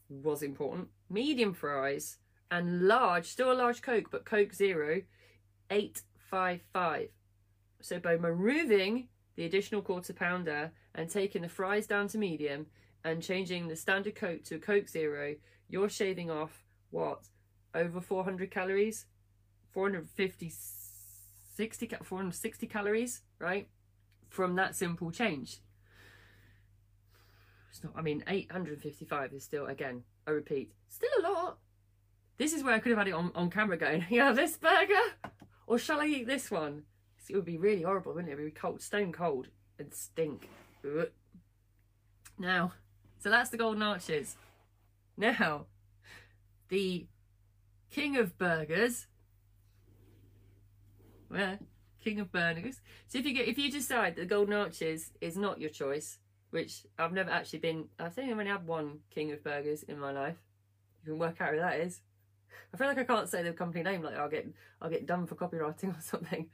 was 0.09 0.43
important. 0.43 0.89
Medium 1.09 1.53
fries 1.53 2.17
and 2.51 2.87
large, 2.87 3.27
still 3.27 3.51
a 3.51 3.53
large 3.53 3.81
Coke, 3.81 4.09
but 4.11 4.25
Coke 4.25 4.53
Zero, 4.53 5.01
eight 5.69 6.01
five 6.17 6.61
five. 6.73 7.09
So 7.81 7.99
by 7.99 8.13
removing 8.13 9.09
the 9.35 9.45
additional 9.45 9.81
quarter 9.81 10.13
pounder 10.13 10.71
and 10.93 11.09
taking 11.09 11.41
the 11.41 11.49
fries 11.49 11.87
down 11.87 12.07
to 12.09 12.17
medium 12.17 12.67
and 13.03 13.21
changing 13.21 13.67
the 13.67 13.75
standard 13.75 14.15
Coke 14.15 14.43
to 14.45 14.55
a 14.55 14.59
Coke 14.59 14.87
Zero, 14.87 15.35
you're 15.67 15.89
shaving 15.89 16.31
off 16.31 16.63
what? 16.91 17.25
Over 17.75 18.00
400 18.00 18.50
calories? 18.50 19.05
450, 19.74 20.51
60, 21.55 21.88
460 22.01 22.67
calories, 22.67 23.22
right? 23.38 23.67
From 24.29 24.55
that 24.55 24.75
simple 24.75 25.12
change. 25.12 25.58
It's 27.70 27.84
not, 27.84 27.91
I 27.96 28.01
mean, 28.01 28.24
855 28.25 29.34
is 29.34 29.44
still, 29.44 29.65
again, 29.65 30.03
I 30.25 30.32
repeat, 30.32 30.72
still 30.88 31.10
a 31.20 31.22
lot. 31.22 31.58
This 32.38 32.53
is 32.53 32.63
where 32.63 32.74
I 32.74 32.79
could 32.79 32.91
have 32.91 33.00
had 33.00 33.10
it 33.10 33.13
on, 33.13 33.32
on 33.36 33.50
camera 33.50 33.77
going, 33.77 34.05
yeah, 34.10 34.32
this 34.32 34.55
burger, 34.55 34.94
or 35.67 35.77
shall 35.77 36.00
I 36.00 36.05
eat 36.05 36.27
this 36.27 36.50
one? 36.50 36.84
It 37.27 37.36
would 37.36 37.46
be 37.46 37.58
really 37.58 37.82
horrible, 37.82 38.13
wouldn't 38.13 38.32
it? 38.32 38.39
It 38.39 38.44
would 38.44 38.53
be 38.53 38.60
cold, 38.60 38.82
stone 38.82 39.12
cold 39.12 39.50
and 39.77 39.94
stink. 39.94 40.48
Ugh. 40.86 41.10
Now, 42.38 42.74
so 43.20 43.29
that's 43.29 43.50
the 43.50 43.58
Golden 43.58 43.82
Arches. 43.82 44.38
Now, 45.17 45.65
the 46.70 47.08
King 47.91 48.17
of 48.17 48.37
Burgers. 48.37 49.07
Well, 51.29 51.57
King 52.03 52.19
of 52.19 52.31
Burgers. 52.31 52.81
So 53.07 53.17
if 53.17 53.25
you 53.25 53.33
get 53.33 53.47
if 53.47 53.57
you 53.57 53.71
decide 53.71 54.15
the 54.15 54.25
Golden 54.25 54.53
Arches 54.53 55.11
is 55.21 55.37
not 55.37 55.59
your 55.59 55.69
choice, 55.69 56.19
which 56.51 56.85
I've 56.99 57.13
never 57.13 57.31
actually 57.31 57.59
been 57.59 57.85
I 57.99 58.09
think 58.09 58.31
I've 58.31 58.37
only 58.37 58.51
had 58.51 58.67
one 58.67 58.99
King 59.09 59.31
of 59.31 59.43
Burgers 59.43 59.83
in 59.83 59.99
my 59.99 60.11
life. 60.11 60.37
You 61.03 61.13
can 61.13 61.19
work 61.19 61.41
out 61.41 61.53
who 61.53 61.59
that 61.59 61.79
is. 61.79 62.01
I 62.73 62.77
feel 62.77 62.87
like 62.87 62.97
I 62.97 63.03
can't 63.03 63.29
say 63.29 63.41
the 63.41 63.53
company 63.53 63.83
name 63.83 64.01
like 64.03 64.15
I'll 64.15 64.29
get 64.29 64.47
I'll 64.81 64.89
get 64.89 65.05
done 65.05 65.25
for 65.25 65.35
copywriting 65.35 65.97
or 65.97 66.01
something. 66.01 66.47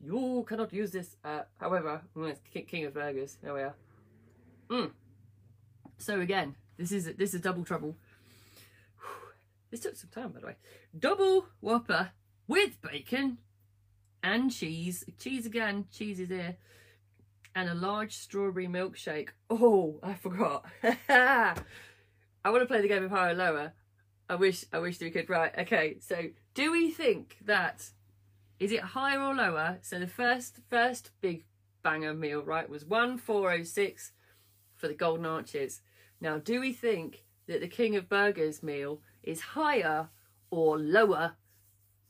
You 0.00 0.44
cannot 0.48 0.72
use 0.72 0.90
this. 0.90 1.16
Uh, 1.24 1.42
however, 1.58 2.02
mm, 2.16 2.36
King 2.66 2.86
of 2.86 2.94
Burgers. 2.94 3.38
There 3.42 3.54
we 3.54 3.62
are. 3.62 3.74
Mm. 4.68 4.90
So 5.98 6.20
again, 6.20 6.56
this 6.76 6.90
is 6.92 7.14
this 7.16 7.34
is 7.34 7.40
double 7.40 7.64
trouble. 7.64 7.96
This 9.72 9.80
took 9.80 9.96
some 9.96 10.10
time, 10.10 10.32
by 10.32 10.40
the 10.40 10.46
way. 10.48 10.56
Double 10.96 11.46
Whopper 11.62 12.10
with 12.46 12.80
bacon 12.82 13.38
and 14.22 14.52
cheese. 14.52 15.02
Cheese 15.18 15.46
again. 15.46 15.86
Cheese 15.90 16.20
is 16.20 16.28
here. 16.28 16.58
And 17.54 17.70
a 17.70 17.74
large 17.74 18.14
strawberry 18.14 18.66
milkshake. 18.66 19.30
Oh, 19.48 19.98
I 20.02 20.12
forgot. 20.12 20.66
I 21.08 21.54
want 22.44 22.60
to 22.60 22.66
play 22.66 22.82
the 22.82 22.88
game 22.88 23.02
of 23.02 23.10
higher 23.10 23.32
lower. 23.32 23.72
I 24.28 24.34
wish 24.34 24.66
I 24.74 24.78
wish 24.78 25.00
we 25.00 25.10
could. 25.10 25.30
Right, 25.30 25.52
okay. 25.60 25.96
So 26.00 26.16
do 26.52 26.70
we 26.70 26.90
think 26.90 27.38
that 27.46 27.88
is 28.60 28.72
it 28.72 28.80
higher 28.80 29.22
or 29.22 29.34
lower? 29.34 29.78
So 29.80 29.98
the 29.98 30.06
first 30.06 30.58
first 30.68 31.12
big 31.22 31.44
banger 31.82 32.12
meal, 32.12 32.42
right, 32.42 32.68
was 32.68 32.84
one 32.84 33.16
four 33.16 33.50
oh 33.50 33.62
six 33.62 34.12
for 34.74 34.88
the 34.88 34.94
golden 34.94 35.24
arches. 35.24 35.80
Now, 36.20 36.36
do 36.36 36.60
we 36.60 36.74
think 36.74 37.24
that 37.46 37.60
the 37.60 37.68
King 37.68 37.96
of 37.96 38.08
Burgers 38.08 38.62
meal 38.62 39.00
is 39.22 39.40
higher 39.40 40.08
or 40.50 40.78
lower 40.78 41.34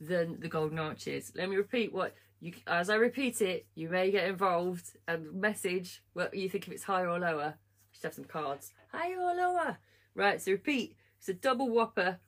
than 0.01 0.41
the 0.41 0.49
golden 0.49 0.79
arches? 0.79 1.33
Let 1.35 1.49
me 1.49 1.57
repeat 1.57 1.93
what 1.93 2.15
you 2.43 2.53
as 2.67 2.91
I 2.91 2.97
repeat 2.97 3.41
it, 3.41 3.67
you 3.77 3.89
may 3.89 4.11
get 4.11 4.29
involved 4.29 4.97
and 5.07 5.33
message 5.33 6.03
what 6.13 6.35
you 6.35 6.49
think 6.49 6.67
if 6.67 6.73
it's 6.73 6.83
higher 6.83 7.09
or 7.09 7.21
lower. 7.21 7.55
I 7.55 7.93
should 7.93 8.03
have 8.03 8.15
some 8.15 8.25
cards. 8.25 8.73
Higher 8.91 9.21
or 9.21 9.35
lower? 9.35 9.79
Right, 10.15 10.43
so 10.43 10.51
repeat. 10.51 10.97
It's 11.19 11.29
a 11.29 11.35
double 11.35 11.71
whopper 11.71 12.19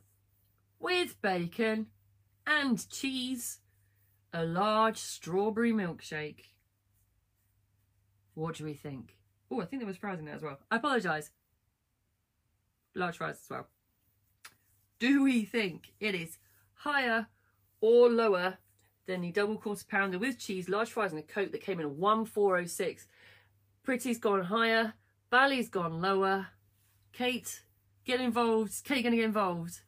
with 0.79 1.21
bacon 1.21 1.89
and 2.47 2.89
cheese, 2.89 3.59
a 4.33 4.45
large 4.45 4.99
strawberry 4.99 5.73
milkshake. 5.73 6.51
What 8.35 8.57
do 8.57 8.65
we 8.65 8.75
think? 8.75 9.17
Oh, 9.51 9.61
I 9.61 9.65
think 9.65 9.81
there 9.81 9.87
was 9.87 9.97
fries 9.97 10.21
in 10.21 10.27
there 10.27 10.37
as 10.37 10.43
well. 10.43 10.59
I 10.71 10.77
apologise. 10.77 11.31
Large 12.95 13.17
fries 13.17 13.41
as 13.43 13.51
well. 13.51 13.67
Do 14.99 15.23
we 15.23 15.45
think 15.45 15.93
it 16.01 16.15
is 16.15 16.39
higher 16.75 17.27
or 17.81 18.09
lower 18.09 18.59
than 19.07 19.21
the 19.21 19.33
double 19.33 19.57
quarter 19.57 19.85
pounder 19.89 20.19
with 20.19 20.39
cheese, 20.39 20.69
large 20.69 20.91
fries 20.91 21.13
and 21.13 21.21
a 21.21 21.23
coke 21.23 21.53
that 21.53 21.63
came 21.63 21.81
in 21.81 21.87
at 21.87 21.93
1406? 21.93 23.07
Pretty's 23.83 24.19
gone 24.19 24.45
higher. 24.45 24.95
Bally's 25.31 25.69
gone 25.69 26.01
lower. 26.01 26.49
Kate, 27.13 27.63
get 28.05 28.21
involved. 28.21 28.83
Kate 28.85 29.03
gonna 29.05 29.17
get 29.17 29.25
involved. 29.25 29.81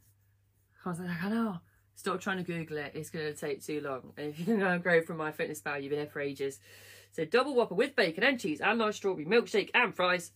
I 0.85 0.91
was 0.91 1.01
like, 1.01 1.25
I 1.25 1.29
know. 1.29 1.61
Stop 1.97 2.21
trying 2.21 2.37
to 2.37 2.43
Google 2.45 2.77
it. 2.77 2.93
It's 2.95 3.11
to 3.11 3.35
take 3.35 3.65
too 3.65 3.81
long. 3.81 4.13
If 4.19 4.47
you're 4.47 4.59
going 4.59 4.79
to 4.79 4.85
go 4.85 5.01
from 5.03 5.17
MyFitnessPal, 5.17 5.83
you've 5.83 5.91
been 5.91 5.99
here 5.99 6.09
for 6.09 6.21
ages. 6.21 6.61
So 7.11 7.25
double 7.25 7.55
whopper 7.55 7.75
with 7.75 7.97
bacon 7.97 8.23
and 8.23 8.39
cheese 8.39 8.61
and 8.61 8.79
large 8.79 8.97
strawberry 8.97 9.25
milkshake 9.25 9.71
and 9.75 9.95
fries. 9.95 10.33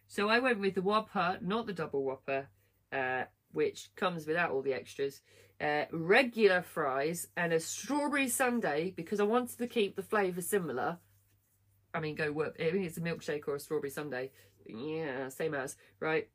So 0.06 0.28
I 0.28 0.40
went 0.40 0.58
with 0.58 0.74
the 0.74 0.82
Whopper, 0.82 1.38
not 1.40 1.66
the 1.66 1.72
double 1.72 2.04
Whopper, 2.04 2.48
uh, 2.92 3.24
which 3.52 3.90
comes 3.94 4.26
without 4.26 4.50
all 4.50 4.62
the 4.62 4.74
extras 4.74 5.20
uh, 5.60 5.84
regular 5.92 6.62
fries 6.62 7.28
and 7.36 7.52
a 7.52 7.60
strawberry 7.60 8.28
sundae 8.28 8.90
because 8.92 9.20
I 9.20 9.24
wanted 9.24 9.58
to 9.58 9.66
keep 9.66 9.94
the 9.94 10.02
flavour 10.02 10.40
similar. 10.40 10.98
I 11.92 12.00
mean, 12.00 12.14
go 12.14 12.32
work. 12.32 12.56
I 12.58 12.70
mean, 12.70 12.84
it's 12.84 12.96
a 12.96 13.02
milkshake 13.02 13.46
or 13.46 13.56
a 13.56 13.60
strawberry 13.60 13.90
sundae. 13.90 14.30
Yeah, 14.66 15.28
same 15.28 15.54
as, 15.54 15.76
right? 15.98 16.28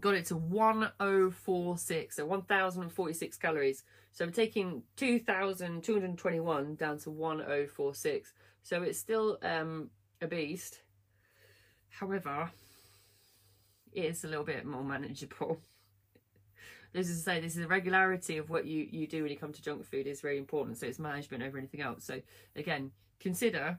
Got 0.00 0.14
it 0.14 0.26
to 0.26 0.36
1046, 0.36 2.16
so 2.16 2.26
1046 2.26 3.36
calories. 3.36 3.84
So 4.12 4.24
I'm 4.24 4.32
taking 4.32 4.82
2221 4.96 6.74
down 6.74 6.98
to 7.00 7.10
1046. 7.10 8.32
So 8.62 8.82
it's 8.82 8.98
still 8.98 9.38
um, 9.42 9.90
a 10.20 10.26
beast. 10.26 10.80
However, 11.90 12.50
it 13.92 14.04
is 14.04 14.24
a 14.24 14.28
little 14.28 14.44
bit 14.44 14.64
more 14.66 14.84
manageable 14.84 15.60
as 16.96 17.10
I 17.10 17.34
say, 17.34 17.40
this 17.40 17.54
is 17.54 17.62
the 17.62 17.68
regularity 17.68 18.38
of 18.38 18.50
what 18.50 18.66
you, 18.66 18.86
you 18.90 19.06
do 19.06 19.22
when 19.22 19.30
you 19.30 19.38
come 19.38 19.52
to 19.52 19.62
junk 19.62 19.84
food 19.84 20.06
is 20.06 20.20
very 20.20 20.38
important. 20.38 20.78
So 20.78 20.86
it's 20.86 20.98
management 20.98 21.42
over 21.42 21.58
anything 21.58 21.80
else. 21.80 22.04
So 22.04 22.20
again, 22.54 22.90
consider 23.20 23.78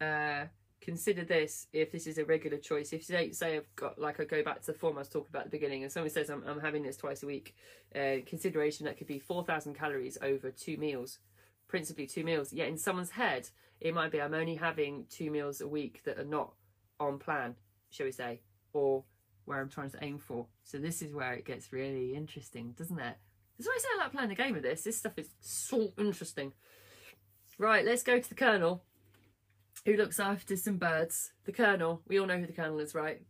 uh, 0.00 0.44
consider 0.80 1.24
this 1.24 1.66
if 1.72 1.90
this 1.90 2.06
is 2.06 2.18
a 2.18 2.24
regular 2.24 2.58
choice. 2.58 2.92
If 2.92 3.04
say, 3.04 3.32
say 3.32 3.56
I've 3.56 3.76
got 3.76 3.98
like 3.98 4.20
I 4.20 4.24
go 4.24 4.42
back 4.42 4.60
to 4.60 4.66
the 4.66 4.78
form 4.78 4.96
I 4.96 5.00
was 5.00 5.08
talking 5.08 5.28
about 5.30 5.46
at 5.46 5.50
the 5.50 5.56
beginning, 5.58 5.82
and 5.82 5.92
someone 5.92 6.10
says 6.10 6.30
I'm, 6.30 6.42
I'm 6.46 6.60
having 6.60 6.82
this 6.82 6.96
twice 6.96 7.22
a 7.22 7.26
week, 7.26 7.54
uh, 7.94 8.16
consideration 8.26 8.86
that 8.86 8.96
could 8.96 9.06
be 9.06 9.18
four 9.18 9.44
thousand 9.44 9.74
calories 9.74 10.18
over 10.22 10.50
two 10.50 10.76
meals, 10.76 11.18
principally 11.68 12.06
two 12.06 12.24
meals. 12.24 12.52
Yet 12.52 12.68
in 12.68 12.78
someone's 12.78 13.10
head, 13.10 13.48
it 13.80 13.94
might 13.94 14.12
be 14.12 14.20
I'm 14.20 14.34
only 14.34 14.56
having 14.56 15.06
two 15.10 15.30
meals 15.30 15.60
a 15.60 15.68
week 15.68 16.02
that 16.04 16.18
are 16.18 16.24
not 16.24 16.52
on 17.00 17.18
plan, 17.18 17.54
shall 17.90 18.06
we 18.06 18.12
say, 18.12 18.40
or 18.72 19.04
where 19.48 19.60
I'm 19.60 19.68
trying 19.68 19.90
to 19.90 19.98
aim 20.02 20.18
for. 20.18 20.46
So 20.62 20.78
this 20.78 21.02
is 21.02 21.12
where 21.12 21.32
it 21.32 21.44
gets 21.44 21.72
really 21.72 22.14
interesting, 22.14 22.74
doesn't 22.76 22.98
it? 22.98 23.16
That's 23.58 23.68
why 23.68 23.74
I 23.76 23.78
say 23.80 23.88
I 23.94 24.02
like 24.04 24.12
playing 24.12 24.28
the 24.28 24.34
game 24.34 24.56
of 24.56 24.62
this. 24.62 24.82
This 24.82 24.98
stuff 24.98 25.18
is 25.18 25.30
so 25.40 25.92
interesting. 25.98 26.52
Right, 27.58 27.84
let's 27.84 28.04
go 28.04 28.20
to 28.20 28.28
the 28.28 28.36
Colonel, 28.36 28.84
who 29.84 29.96
looks 29.96 30.20
after 30.20 30.56
some 30.56 30.76
birds. 30.76 31.32
The 31.44 31.52
Colonel, 31.52 32.02
we 32.06 32.20
all 32.20 32.26
know 32.26 32.38
who 32.38 32.46
the 32.46 32.52
Colonel 32.52 32.78
is, 32.78 32.94
right? 32.94 33.20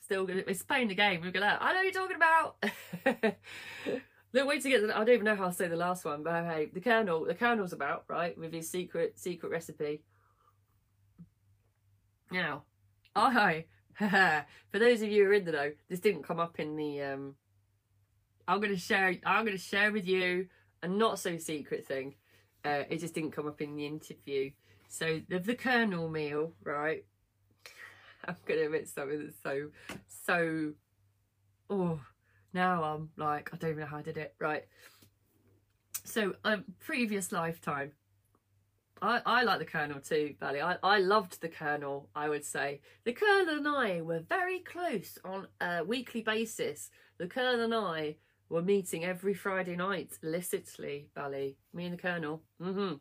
Still 0.00 0.26
good. 0.26 0.44
It's 0.48 0.62
playing 0.62 0.88
the 0.88 0.94
game. 0.96 1.20
We're 1.20 1.30
gonna. 1.30 1.56
I 1.60 1.72
know 1.72 1.82
you're 1.82 1.92
talking 1.92 2.16
about. 2.16 2.56
Look, 4.32 4.48
wait 4.48 4.62
to 4.62 4.68
get. 4.68 4.84
The, 4.84 4.94
I 4.94 4.98
don't 4.98 5.14
even 5.14 5.24
know 5.24 5.36
how 5.36 5.46
to 5.46 5.52
say 5.52 5.68
the 5.68 5.76
last 5.76 6.04
one, 6.04 6.24
but 6.24 6.44
hey, 6.44 6.68
the 6.72 6.80
Colonel. 6.80 7.24
The 7.24 7.34
Colonel's 7.34 7.72
about 7.72 8.04
right 8.08 8.36
with 8.36 8.52
his 8.52 8.68
secret 8.68 9.18
secret 9.18 9.50
recipe. 9.50 10.02
Now, 12.30 12.64
I 13.14 13.64
For 14.70 14.78
those 14.78 15.02
of 15.02 15.08
you 15.08 15.24
who 15.24 15.30
are 15.30 15.34
in 15.34 15.44
the 15.44 15.52
know, 15.52 15.72
this 15.88 16.00
didn't 16.00 16.24
come 16.24 16.40
up 16.40 16.58
in 16.58 16.76
the. 16.76 17.02
Um, 17.02 17.34
I'm 18.46 18.60
gonna 18.60 18.76
share. 18.76 19.14
I'm 19.24 19.44
gonna 19.44 19.58
share 19.58 19.92
with 19.92 20.06
you 20.06 20.48
a 20.82 20.88
not 20.88 21.18
so 21.18 21.36
secret 21.38 21.86
thing. 21.86 22.14
Uh, 22.64 22.84
it 22.88 23.00
just 23.00 23.14
didn't 23.14 23.32
come 23.32 23.46
up 23.46 23.60
in 23.60 23.76
the 23.76 23.86
interview. 23.86 24.50
So 24.88 25.20
the 25.28 25.38
the 25.38 25.54
Colonel 25.54 26.08
meal, 26.08 26.52
right? 26.62 27.04
I'm 28.28 28.36
gonna 28.46 28.62
admit 28.62 28.88
something 28.88 29.18
that's 29.20 29.42
so 29.42 29.70
so. 30.26 30.72
Oh, 31.70 32.00
Now 32.52 32.82
I'm 32.84 33.10
like, 33.16 33.50
I 33.52 33.56
don't 33.56 33.70
even 33.70 33.80
know 33.80 33.86
how 33.86 33.98
I 33.98 34.02
did 34.02 34.18
it. 34.18 34.34
Right. 34.38 34.64
So, 36.04 36.34
um, 36.44 36.64
previous 36.80 37.32
lifetime, 37.32 37.92
I, 39.04 39.20
I 39.26 39.42
like 39.42 39.58
the 39.58 39.66
Colonel 39.66 40.00
too, 40.00 40.34
Valley. 40.40 40.62
I, 40.62 40.78
I 40.82 40.98
loved 40.98 41.42
the 41.42 41.48
Colonel, 41.48 42.08
I 42.14 42.30
would 42.30 42.44
say. 42.44 42.80
The 43.04 43.12
Colonel 43.12 43.58
and 43.58 43.68
I 43.68 44.00
were 44.00 44.20
very 44.20 44.60
close 44.60 45.18
on 45.24 45.46
a 45.60 45.84
weekly 45.84 46.22
basis. 46.22 46.90
The 47.18 47.26
Colonel 47.26 47.64
and 47.64 47.74
I 47.74 48.16
were 48.48 48.62
meeting 48.62 49.04
every 49.04 49.34
Friday 49.34 49.76
night 49.76 50.18
illicitly, 50.22 51.08
Valley. 51.14 51.58
Me 51.74 51.84
and 51.84 51.92
the 51.92 52.00
Colonel. 52.00 52.42
Mm-hmm. 52.62 52.94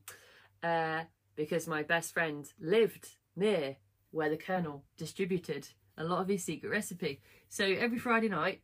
Uh, 0.61 1.03
because 1.37 1.67
my 1.67 1.83
best 1.83 2.13
friend 2.13 2.51
lived 2.59 3.07
near 3.37 3.77
where 4.11 4.29
the 4.29 4.37
Colonel 4.37 4.83
distributed 4.97 5.69
a 5.97 6.03
lot 6.03 6.19
of 6.19 6.27
his 6.27 6.43
secret 6.43 6.69
recipe. 6.69 7.21
So 7.47 7.63
every 7.63 7.97
Friday 7.97 8.27
night, 8.29 8.61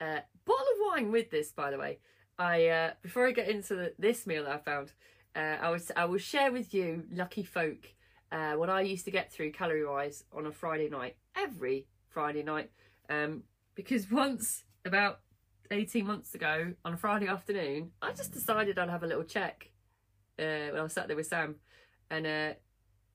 uh, 0.00 0.20
bottle 0.46 0.66
of 0.74 0.86
wine 0.86 1.12
with 1.12 1.30
this, 1.30 1.52
by 1.52 1.70
the 1.70 1.78
way. 1.78 1.98
I 2.38 2.66
uh, 2.68 2.90
before 3.02 3.26
I 3.26 3.32
get 3.32 3.48
into 3.48 3.74
the, 3.74 3.92
this 3.98 4.26
meal 4.26 4.44
that 4.44 4.52
I 4.52 4.58
found, 4.58 4.92
uh, 5.36 5.56
I 5.60 5.70
was 5.70 5.92
I 5.94 6.04
will 6.06 6.18
share 6.18 6.50
with 6.50 6.72
you, 6.72 7.04
lucky 7.12 7.42
folk, 7.42 7.88
uh, 8.32 8.54
what 8.54 8.70
I 8.70 8.80
used 8.80 9.04
to 9.04 9.10
get 9.10 9.32
through 9.32 9.52
calorie 9.52 9.86
wise 9.86 10.24
on 10.32 10.46
a 10.46 10.52
Friday 10.52 10.88
night, 10.88 11.16
every 11.36 11.86
Friday 12.08 12.42
night, 12.42 12.70
um, 13.10 13.42
because 13.74 14.10
once 14.10 14.64
about 14.84 15.20
eighteen 15.70 16.06
months 16.06 16.34
ago 16.34 16.72
on 16.84 16.94
a 16.94 16.96
Friday 16.96 17.28
afternoon, 17.28 17.90
I 18.00 18.12
just 18.12 18.32
decided 18.32 18.78
I'd 18.78 18.90
have 18.90 19.02
a 19.02 19.06
little 19.06 19.24
check 19.24 19.70
uh, 20.38 20.70
when 20.70 20.80
I 20.80 20.82
was 20.82 20.92
sat 20.92 21.08
there 21.08 21.16
with 21.16 21.26
Sam, 21.26 21.56
and 22.10 22.26
uh, 22.26 22.52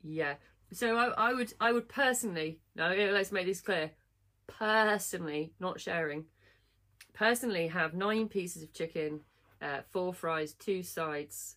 yeah, 0.04 0.36
so 0.72 0.96
I, 0.98 1.30
I 1.30 1.34
would 1.34 1.54
I 1.60 1.72
would 1.72 1.90
personally 1.90 2.60
now 2.76 2.94
let's 2.94 3.32
make 3.32 3.48
this 3.48 3.62
clear, 3.62 3.92
personally 4.48 5.54
not 5.60 5.82
sharing 5.82 6.26
personally 7.14 7.68
have 7.68 7.94
nine 7.94 8.28
pieces 8.28 8.64
of 8.64 8.74
chicken, 8.74 9.22
uh, 9.62 9.82
four 9.92 10.14
fries, 10.14 10.54
two 10.54 10.84
sides. 10.84 11.56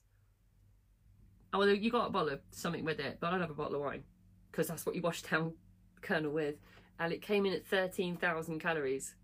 Oh, 1.55 1.59
well, 1.61 1.69
you 1.69 1.89
got 1.89 2.09
a 2.09 2.11
bottle 2.11 2.31
of 2.31 2.41
something 2.51 2.85
with 2.85 2.99
it, 2.99 3.19
but 3.21 3.33
I'd 3.33 3.41
have 3.41 3.51
a 3.51 3.55
bottle 3.55 3.77
of 3.77 3.83
wine 3.83 4.03
because 4.51 4.67
that's 4.67 4.85
what 4.85 4.97
you 4.97 5.01
wash 5.01 5.23
down 5.23 5.53
Colonel 6.03 6.33
with. 6.33 6.57
And 6.99 7.13
it 7.13 7.23
came 7.23 7.47
in 7.47 7.53
at 7.53 7.65
13,000 7.65 8.59
calories. 8.59 9.15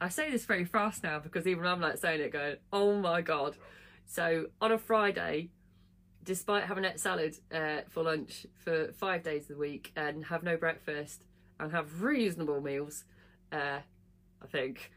I 0.00 0.10
say 0.10 0.30
this 0.30 0.44
very 0.44 0.64
fast 0.64 1.02
now 1.02 1.18
because 1.18 1.48
even 1.48 1.66
I'm 1.66 1.80
like 1.80 1.98
saying 1.98 2.20
it 2.20 2.32
going, 2.32 2.56
oh 2.72 2.94
my 3.00 3.20
God. 3.20 3.56
So 4.06 4.46
on 4.60 4.70
a 4.70 4.78
Friday, 4.78 5.50
despite 6.22 6.64
having 6.64 6.84
a 6.84 6.96
salad 6.96 7.34
uh, 7.52 7.80
for 7.88 8.04
lunch 8.04 8.46
for 8.54 8.92
five 8.92 9.24
days 9.24 9.42
of 9.42 9.56
the 9.56 9.56
week 9.56 9.90
and 9.96 10.24
have 10.26 10.44
no 10.44 10.56
breakfast 10.56 11.24
and 11.58 11.72
have 11.72 12.00
reasonable 12.00 12.60
meals, 12.60 13.04
uh, 13.52 13.80
I 14.40 14.46
think, 14.46 14.92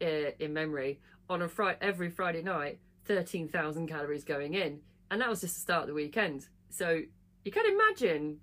in 0.00 0.52
memory 0.52 1.00
on 1.28 1.42
a 1.42 1.48
Friday 1.48 1.78
every 1.80 2.10
Friday 2.10 2.42
night, 2.42 2.78
thirteen 3.04 3.48
thousand 3.48 3.88
calories 3.88 4.24
going 4.24 4.54
in, 4.54 4.80
and 5.14 5.20
that 5.20 5.30
was 5.30 5.40
just 5.40 5.54
the 5.54 5.60
start 5.60 5.82
of 5.82 5.86
the 5.86 5.94
weekend. 5.94 6.48
So 6.70 7.00
you 7.44 7.52
can 7.52 7.66
imagine 7.66 8.40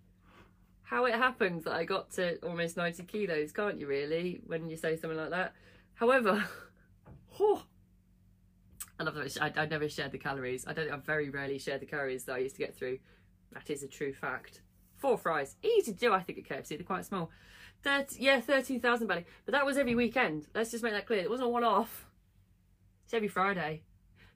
how 0.83 1.03
it 1.03 1.13
happens 1.15 1.65
that 1.65 1.73
I 1.73 1.83
got 1.83 2.11
to 2.11 2.37
almost 2.37 2.77
ninety 2.77 3.03
kilos, 3.03 3.51
can't 3.51 3.77
you? 3.77 3.87
Really, 3.87 4.39
when 4.45 4.69
you 4.69 4.77
say 4.77 4.95
something 4.95 5.19
like 5.19 5.31
that. 5.31 5.53
However, 5.95 6.45
oh, 7.41 7.63
I 8.97 9.03
love 9.03 9.15
that. 9.15 9.37
I, 9.41 9.63
I 9.63 9.65
never 9.65 9.89
shared 9.89 10.13
the 10.13 10.17
calories. 10.17 10.65
I 10.65 10.71
don't. 10.71 10.89
I 10.89 10.95
very 10.95 11.29
rarely 11.29 11.59
share 11.59 11.77
the 11.77 11.85
calories 11.85 12.23
that 12.23 12.35
I 12.35 12.37
used 12.37 12.55
to 12.55 12.61
get 12.61 12.73
through. 12.73 12.99
That 13.51 13.69
is 13.69 13.83
a 13.83 13.87
true 13.89 14.13
fact. 14.13 14.61
Four 14.95 15.17
fries, 15.17 15.57
easy 15.61 15.91
to 15.91 15.99
do. 15.99 16.13
I 16.13 16.21
think 16.21 16.37
at 16.37 16.45
KFC. 16.45 16.69
They're 16.69 16.83
quite 16.83 17.03
small. 17.03 17.31
30, 17.83 18.15
yeah, 18.17 18.39
13,000 18.39 19.07
belly. 19.07 19.25
But 19.43 19.51
that 19.53 19.65
was 19.65 19.75
every 19.75 19.95
weekend. 19.95 20.47
Let's 20.55 20.71
just 20.71 20.85
make 20.85 20.93
that 20.93 21.05
clear. 21.05 21.19
It 21.19 21.29
wasn't 21.29 21.49
one 21.49 21.65
off. 21.65 22.05
It's 23.03 23.13
every 23.13 23.27
Friday. 23.27 23.81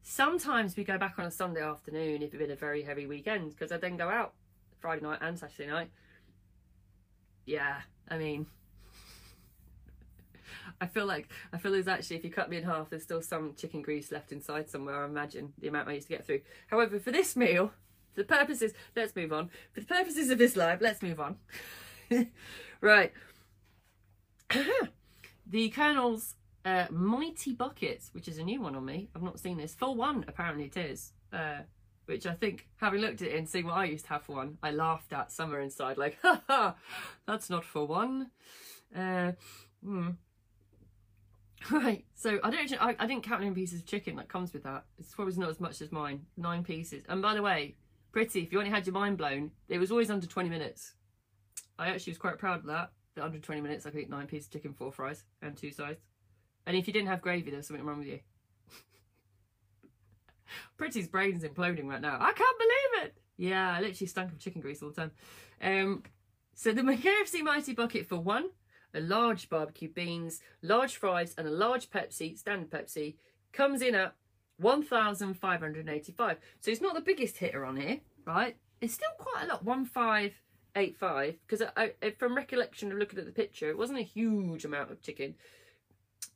Sometimes 0.07 0.77
we 0.77 0.83
go 0.83 0.99
back 0.99 1.15
on 1.17 1.25
a 1.25 1.31
Sunday 1.31 1.63
afternoon 1.63 2.21
if 2.21 2.31
it's 2.31 2.37
been 2.37 2.51
a 2.51 2.55
very 2.55 2.83
heavy 2.83 3.07
weekend 3.07 3.49
because 3.49 3.71
I 3.71 3.77
then 3.77 3.97
go 3.97 4.07
out 4.07 4.33
Friday 4.79 5.01
night 5.01 5.17
and 5.19 5.37
Saturday 5.37 5.67
night. 5.67 5.89
Yeah, 7.47 7.81
I 8.07 8.19
mean, 8.19 8.45
I 10.79 10.85
feel 10.85 11.07
like 11.07 11.27
I 11.51 11.57
feel 11.57 11.71
there's 11.71 11.87
actually 11.87 12.17
if 12.17 12.23
you 12.23 12.29
cut 12.29 12.51
me 12.51 12.57
in 12.57 12.63
half, 12.65 12.91
there's 12.91 13.01
still 13.01 13.23
some 13.23 13.55
chicken 13.55 13.81
grease 13.81 14.11
left 14.11 14.31
inside 14.31 14.69
somewhere. 14.69 15.01
I 15.01 15.05
imagine 15.05 15.53
the 15.57 15.69
amount 15.69 15.89
I 15.89 15.93
used 15.93 16.07
to 16.07 16.13
get 16.13 16.23
through. 16.23 16.41
However, 16.67 16.99
for 16.99 17.09
this 17.09 17.35
meal, 17.35 17.71
for 18.13 18.21
the 18.21 18.27
purposes, 18.27 18.73
let's 18.95 19.15
move 19.15 19.33
on. 19.33 19.49
For 19.73 19.79
the 19.79 19.87
purposes 19.87 20.29
of 20.29 20.37
this 20.37 20.55
live, 20.55 20.81
let's 20.81 21.01
move 21.01 21.19
on. 21.19 21.37
right, 22.79 23.11
the 25.47 25.69
Colonel's 25.71 26.35
uh, 26.65 26.87
Mighty 26.89 27.53
Buckets, 27.53 28.09
which 28.13 28.27
is 28.27 28.39
a 28.39 28.43
new 28.43 28.59
one 28.59 28.75
on 28.75 28.83
me. 28.83 29.07
I've 29.15 29.21
not 29.21 29.39
seen 29.39 29.57
this. 29.57 29.75
For 29.75 29.95
one, 29.95 30.25
apparently 30.27 30.65
it 30.65 30.77
is. 30.77 31.13
Uh, 31.31 31.59
which 32.05 32.25
I 32.25 32.33
think, 32.33 32.67
having 32.77 33.01
looked 33.01 33.21
at 33.21 33.29
it 33.29 33.37
and 33.37 33.49
seen 33.49 33.65
what 33.65 33.75
I 33.75 33.85
used 33.85 34.05
to 34.05 34.11
have 34.11 34.23
for 34.23 34.35
one, 34.35 34.57
I 34.61 34.71
laughed 34.71 35.11
at 35.13 35.31
somewhere 35.31 35.61
inside, 35.61 35.97
like, 35.97 36.17
ha 36.21 36.41
ha, 36.47 36.75
that's 37.27 37.49
not 37.49 37.63
for 37.63 37.85
one. 37.85 38.31
Uh, 38.95 39.33
hmm. 39.83 40.09
Right, 41.71 42.05
so 42.13 42.39
I 42.43 42.51
don't. 42.51 42.73
I, 42.79 42.95
I 42.99 43.07
didn't 43.07 43.23
count 43.23 43.41
any 43.41 43.49
pieces 43.49 43.79
of 43.79 43.87
chicken 43.87 44.17
that 44.17 44.29
comes 44.29 44.53
with 44.53 44.61
that. 44.63 44.83
It's 44.99 45.15
probably 45.15 45.33
not 45.37 45.49
as 45.49 45.59
much 45.59 45.81
as 45.81 45.91
mine. 45.91 46.27
Nine 46.37 46.63
pieces. 46.63 47.03
And 47.09 47.23
by 47.23 47.33
the 47.33 47.41
way, 47.41 47.73
pretty. 48.11 48.41
If 48.41 48.51
you 48.51 48.59
only 48.59 48.69
had 48.69 48.85
your 48.85 48.93
mind 48.93 49.17
blown, 49.17 49.49
it 49.67 49.79
was 49.79 49.89
always 49.89 50.11
under 50.11 50.27
twenty 50.27 50.49
minutes. 50.49 50.93
I 51.79 51.87
actually 51.87 52.11
was 52.11 52.19
quite 52.19 52.37
proud 52.37 52.59
of 52.59 52.65
that 52.67 52.91
the 53.15 53.21
120 53.21 53.61
minutes, 53.61 53.85
I 53.85 53.89
could 53.89 54.01
eat 54.01 54.09
nine 54.09 54.27
pieces 54.27 54.47
of 54.47 54.53
chicken, 54.53 54.73
four 54.73 54.91
fries, 54.91 55.23
and 55.41 55.55
two 55.55 55.71
sides. 55.71 56.01
And 56.65 56.75
if 56.75 56.87
you 56.87 56.93
didn't 56.93 57.09
have 57.09 57.21
gravy, 57.21 57.51
there's 57.51 57.67
something 57.67 57.85
wrong 57.85 57.99
with 57.99 58.07
you. 58.07 58.19
Pretty's 60.77 61.07
brain's 61.07 61.43
imploding 61.43 61.85
right 61.85 62.01
now. 62.01 62.17
I 62.19 62.31
can't 62.31 62.57
believe 62.57 63.05
it. 63.05 63.17
Yeah, 63.37 63.71
I 63.71 63.81
literally 63.81 64.07
stunk 64.07 64.31
of 64.31 64.39
chicken 64.39 64.61
grease 64.61 64.81
all 64.81 64.89
the 64.89 64.95
time. 64.95 65.11
Um, 65.61 66.03
so 66.53 66.71
the 66.71 66.81
KFC 66.81 67.41
Mighty 67.41 67.73
Bucket 67.73 68.07
for 68.07 68.17
one, 68.17 68.49
a 68.93 69.01
large 69.01 69.49
barbecue 69.49 69.89
beans, 69.89 70.39
large 70.61 70.95
fries, 70.95 71.35
and 71.37 71.47
a 71.47 71.51
large 71.51 71.89
Pepsi, 71.89 72.37
standard 72.37 72.69
Pepsi, 72.69 73.15
comes 73.51 73.81
in 73.81 73.93
at 73.93 74.15
1,585. 74.57 76.37
So 76.61 76.71
it's 76.71 76.81
not 76.81 76.95
the 76.95 77.01
biggest 77.01 77.37
hitter 77.37 77.65
on 77.65 77.77
here, 77.77 77.99
right? 78.25 78.55
It's 78.81 78.93
still 78.93 79.09
quite 79.17 79.43
a 79.43 79.47
lot. 79.47 79.65
One 79.65 79.85
five 79.85 80.33
eight 80.77 80.97
five 80.97 81.35
because 81.47 81.65
I, 81.77 81.93
I, 82.01 82.11
from 82.11 82.35
recollection 82.35 82.91
of 82.91 82.97
looking 82.97 83.19
at 83.19 83.25
the 83.25 83.31
picture, 83.31 83.69
it 83.69 83.77
wasn't 83.77 83.99
a 83.99 84.03
huge 84.03 84.65
amount 84.65 84.91
of 84.91 85.01
chicken. 85.01 85.35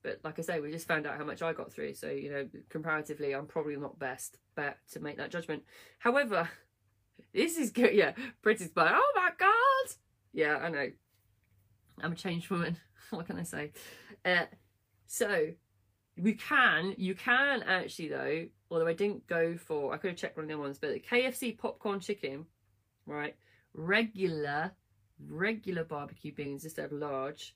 But 0.03 0.19
like 0.23 0.39
I 0.39 0.41
say, 0.41 0.59
we 0.59 0.71
just 0.71 0.87
found 0.87 1.05
out 1.05 1.17
how 1.17 1.25
much 1.25 1.41
I 1.41 1.53
got 1.53 1.73
through, 1.73 1.93
so 1.93 2.09
you 2.09 2.31
know, 2.31 2.47
comparatively, 2.69 3.33
I'm 3.33 3.47
probably 3.47 3.75
not 3.75 3.99
best 3.99 4.37
bet 4.55 4.77
to 4.91 4.99
make 4.99 5.17
that 5.17 5.31
judgment. 5.31 5.63
However, 5.99 6.49
this 7.33 7.57
is 7.57 7.71
good. 7.71 7.93
Yeah, 7.93 8.13
Pretty's 8.41 8.71
like, 8.75 8.91
oh 8.93 9.11
my 9.15 9.29
god. 9.37 9.95
Yeah, 10.33 10.57
I 10.57 10.69
know. 10.69 10.87
I'm 12.01 12.13
a 12.13 12.15
changed 12.15 12.49
woman. 12.49 12.77
what 13.09 13.27
can 13.27 13.39
I 13.39 13.43
say? 13.43 13.71
Uh, 14.23 14.45
so 15.07 15.47
we 16.17 16.33
can, 16.33 16.93
you 16.97 17.15
can 17.15 17.63
actually 17.63 18.09
though, 18.09 18.45
although 18.71 18.87
I 18.87 18.93
didn't 18.93 19.27
go 19.27 19.57
for, 19.57 19.93
I 19.93 19.97
could 19.97 20.11
have 20.11 20.19
checked 20.19 20.37
one 20.37 20.45
of 20.45 20.49
the 20.49 20.57
ones, 20.57 20.77
but 20.79 20.93
the 20.93 20.99
KFC 20.99 21.57
popcorn 21.57 21.99
chicken, 21.99 22.45
right? 23.05 23.35
regular, 23.73 24.71
regular 25.27 25.83
barbecue 25.83 26.33
beans 26.33 26.63
instead 26.63 26.85
of 26.85 26.91
large. 26.93 27.55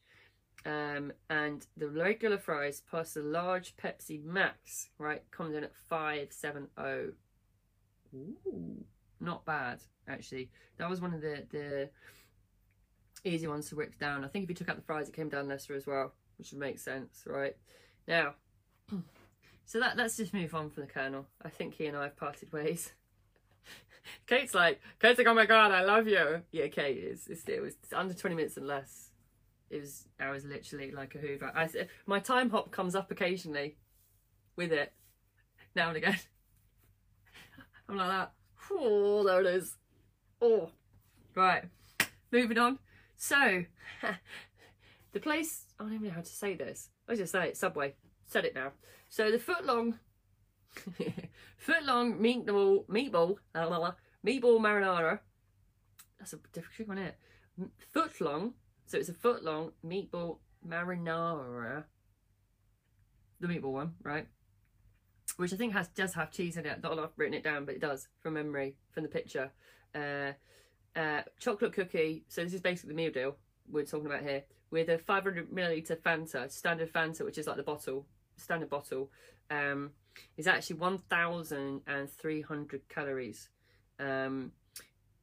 Um, 0.65 1.11
and 1.29 1.65
the 1.75 1.89
regular 1.89 2.37
fries 2.37 2.81
plus 2.89 3.13
the 3.13 3.21
large 3.21 3.75
Pepsi 3.75 4.23
Max, 4.23 4.89
right, 4.97 5.23
comes 5.31 5.55
in 5.55 5.63
at 5.63 5.75
570. 5.89 7.13
Ooh, 8.15 8.85
not 9.19 9.45
bad, 9.45 9.79
actually. 10.07 10.49
That 10.77 10.89
was 10.89 11.01
one 11.01 11.13
of 11.13 11.21
the, 11.21 11.45
the 11.49 11.89
easy 13.23 13.47
ones 13.47 13.69
to 13.69 13.75
whip 13.75 13.97
down. 13.99 14.23
I 14.23 14.27
think 14.27 14.43
if 14.43 14.49
you 14.49 14.55
took 14.55 14.69
out 14.69 14.75
the 14.75 14.83
fries, 14.83 15.09
it 15.09 15.15
came 15.15 15.29
down 15.29 15.47
lesser 15.47 15.73
as 15.73 15.85
well, 15.85 16.13
which 16.37 16.51
would 16.51 16.59
make 16.59 16.79
sense, 16.79 17.23
right? 17.25 17.55
Now, 18.07 18.35
so 19.65 19.79
that 19.79 19.97
let's 19.97 20.17
just 20.17 20.33
move 20.33 20.53
on 20.55 20.69
from 20.69 20.83
the 20.83 20.89
Colonel. 20.89 21.27
I 21.41 21.49
think 21.49 21.75
he 21.75 21.87
and 21.87 21.97
I 21.97 22.03
have 22.03 22.17
parted 22.17 22.51
ways. 22.53 22.91
Kate's 24.27 24.53
like, 24.53 24.81
Kate's 24.99 25.17
like, 25.17 25.27
oh 25.27 25.33
my 25.33 25.45
god, 25.45 25.71
I 25.71 25.83
love 25.83 26.07
you. 26.07 26.41
Yeah, 26.51 26.67
Kate 26.67 26.97
is. 26.97 27.27
It's, 27.27 27.43
it 27.47 27.61
was 27.61 27.75
under 27.93 28.13
20 28.13 28.35
minutes 28.35 28.57
and 28.57 28.67
less. 28.67 29.09
It 29.73 29.81
was, 29.81 30.07
I 30.19 30.29
was 30.29 30.45
literally 30.45 30.91
like 30.91 31.15
a 31.15 31.17
hoover. 31.17 31.51
I, 31.55 31.67
my 32.05 32.19
Timehop 32.19 32.69
comes 32.69 32.93
up 32.93 33.09
occasionally 33.09 33.75
with 34.55 34.71
it, 34.71 34.93
now 35.75 35.87
and 35.87 35.97
again. 35.97 36.19
I'm 37.89 37.97
like 37.97 38.09
that. 38.09 38.33
Oh, 38.71 39.23
there 39.23 39.41
it 39.41 39.47
is. 39.47 39.75
Oh, 40.39 40.69
right. 41.33 41.63
Moving 42.31 42.59
on. 42.59 42.77
So, 43.17 43.63
the 45.11 45.19
place, 45.19 45.65
I 45.79 45.85
don't 45.85 45.93
even 45.93 46.07
know 46.09 46.13
how 46.13 46.21
to 46.21 46.27
say 46.27 46.53
this. 46.53 46.89
I 47.09 47.15
just 47.15 47.31
say 47.31 47.47
it, 47.47 47.57
Subway. 47.57 47.95
Said 48.27 48.45
it 48.45 48.53
now. 48.53 48.73
So 49.09 49.31
the 49.31 49.39
foot 49.39 49.65
long 49.65 49.97
foot 51.57 51.83
long 51.83 52.19
meatball, 52.19 52.85
meatball, 52.85 53.37
blah, 53.53 53.67
blah, 53.67 53.79
blah, 53.79 53.93
meatball 54.23 54.59
marinara. 54.59 55.19
That's 56.19 56.33
a 56.33 56.39
difficult 56.53 56.89
one, 56.89 56.97
it? 56.99 57.17
Foot 57.91 58.21
long, 58.21 58.53
so 58.85 58.97
it's 58.97 59.09
a 59.09 59.13
foot 59.13 59.43
long 59.43 59.71
meatball 59.85 60.37
marinara. 60.67 61.83
the 63.39 63.47
meatball 63.47 63.73
one, 63.73 63.93
right? 64.03 64.27
Which 65.37 65.53
I 65.53 65.57
think 65.57 65.73
has 65.73 65.87
does 65.89 66.13
have 66.13 66.31
cheese 66.31 66.57
in 66.57 66.65
it. 66.65 66.83
Not 66.83 66.99
I've 66.99 67.09
written 67.17 67.33
it 67.33 67.43
down, 67.43 67.65
but 67.65 67.75
it 67.75 67.81
does 67.81 68.07
from 68.21 68.35
memory 68.35 68.75
from 68.91 69.03
the 69.03 69.09
picture. 69.09 69.51
Uh, 69.95 70.33
uh, 70.95 71.21
chocolate 71.39 71.73
cookie. 71.73 72.23
So 72.27 72.43
this 72.43 72.53
is 72.53 72.61
basically 72.61 72.89
the 72.89 72.95
meal 72.95 73.11
deal 73.11 73.37
we're 73.69 73.85
talking 73.85 74.05
about 74.05 74.21
here 74.21 74.43
with 74.73 74.89
a 74.89 74.97
500 74.97 75.51
milliliter 75.51 75.97
Fanta, 75.97 76.51
standard 76.51 76.91
Fanta, 76.91 77.23
which 77.23 77.37
is 77.37 77.47
like 77.47 77.55
the 77.57 77.63
bottle, 77.63 78.07
standard 78.37 78.69
bottle, 78.69 79.11
um, 79.51 79.91
is 80.35 80.47
actually 80.47 80.77
1,300 80.77 82.89
calories. 82.89 83.49
Um, 83.99 84.51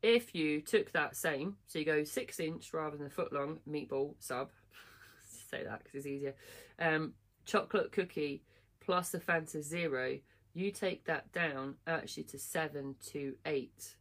if 0.02 0.34
you 0.34 0.60
took 0.60 0.92
that 0.92 1.16
same, 1.16 1.56
so 1.66 1.78
you 1.78 1.84
go 1.84 2.04
six 2.04 2.40
inch 2.40 2.72
rather 2.72 2.96
than 2.96 3.06
a 3.06 3.10
foot 3.10 3.32
long 3.32 3.58
meatball 3.68 4.14
sub, 4.18 4.50
say 5.50 5.64
that 5.64 5.82
because 5.84 5.94
it's 5.94 6.06
easier, 6.06 6.34
um, 6.78 7.12
chocolate 7.44 7.92
cookie 7.92 8.42
plus 8.80 9.10
the 9.10 9.18
Fanta 9.18 9.62
Zero, 9.62 10.18
you 10.54 10.70
take 10.70 11.04
that 11.04 11.30
down 11.32 11.76
actually 11.86 12.24
to 12.24 12.38
seven 12.38 12.96
to 13.12 13.34
eight, 13.44 13.96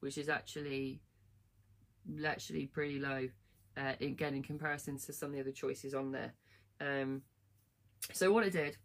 which 0.00 0.18
is 0.18 0.28
actually 0.28 1.00
actually 2.24 2.66
pretty 2.66 2.98
low. 2.98 3.28
Uh, 3.76 3.94
again, 4.00 4.34
in 4.34 4.42
comparison 4.42 4.98
to 4.98 5.12
some 5.14 5.30
of 5.30 5.34
the 5.34 5.40
other 5.40 5.52
choices 5.52 5.94
on 5.94 6.12
there. 6.12 6.34
Um, 6.80 7.22
so 8.12 8.30
what 8.30 8.44
I 8.44 8.50
did, 8.50 8.76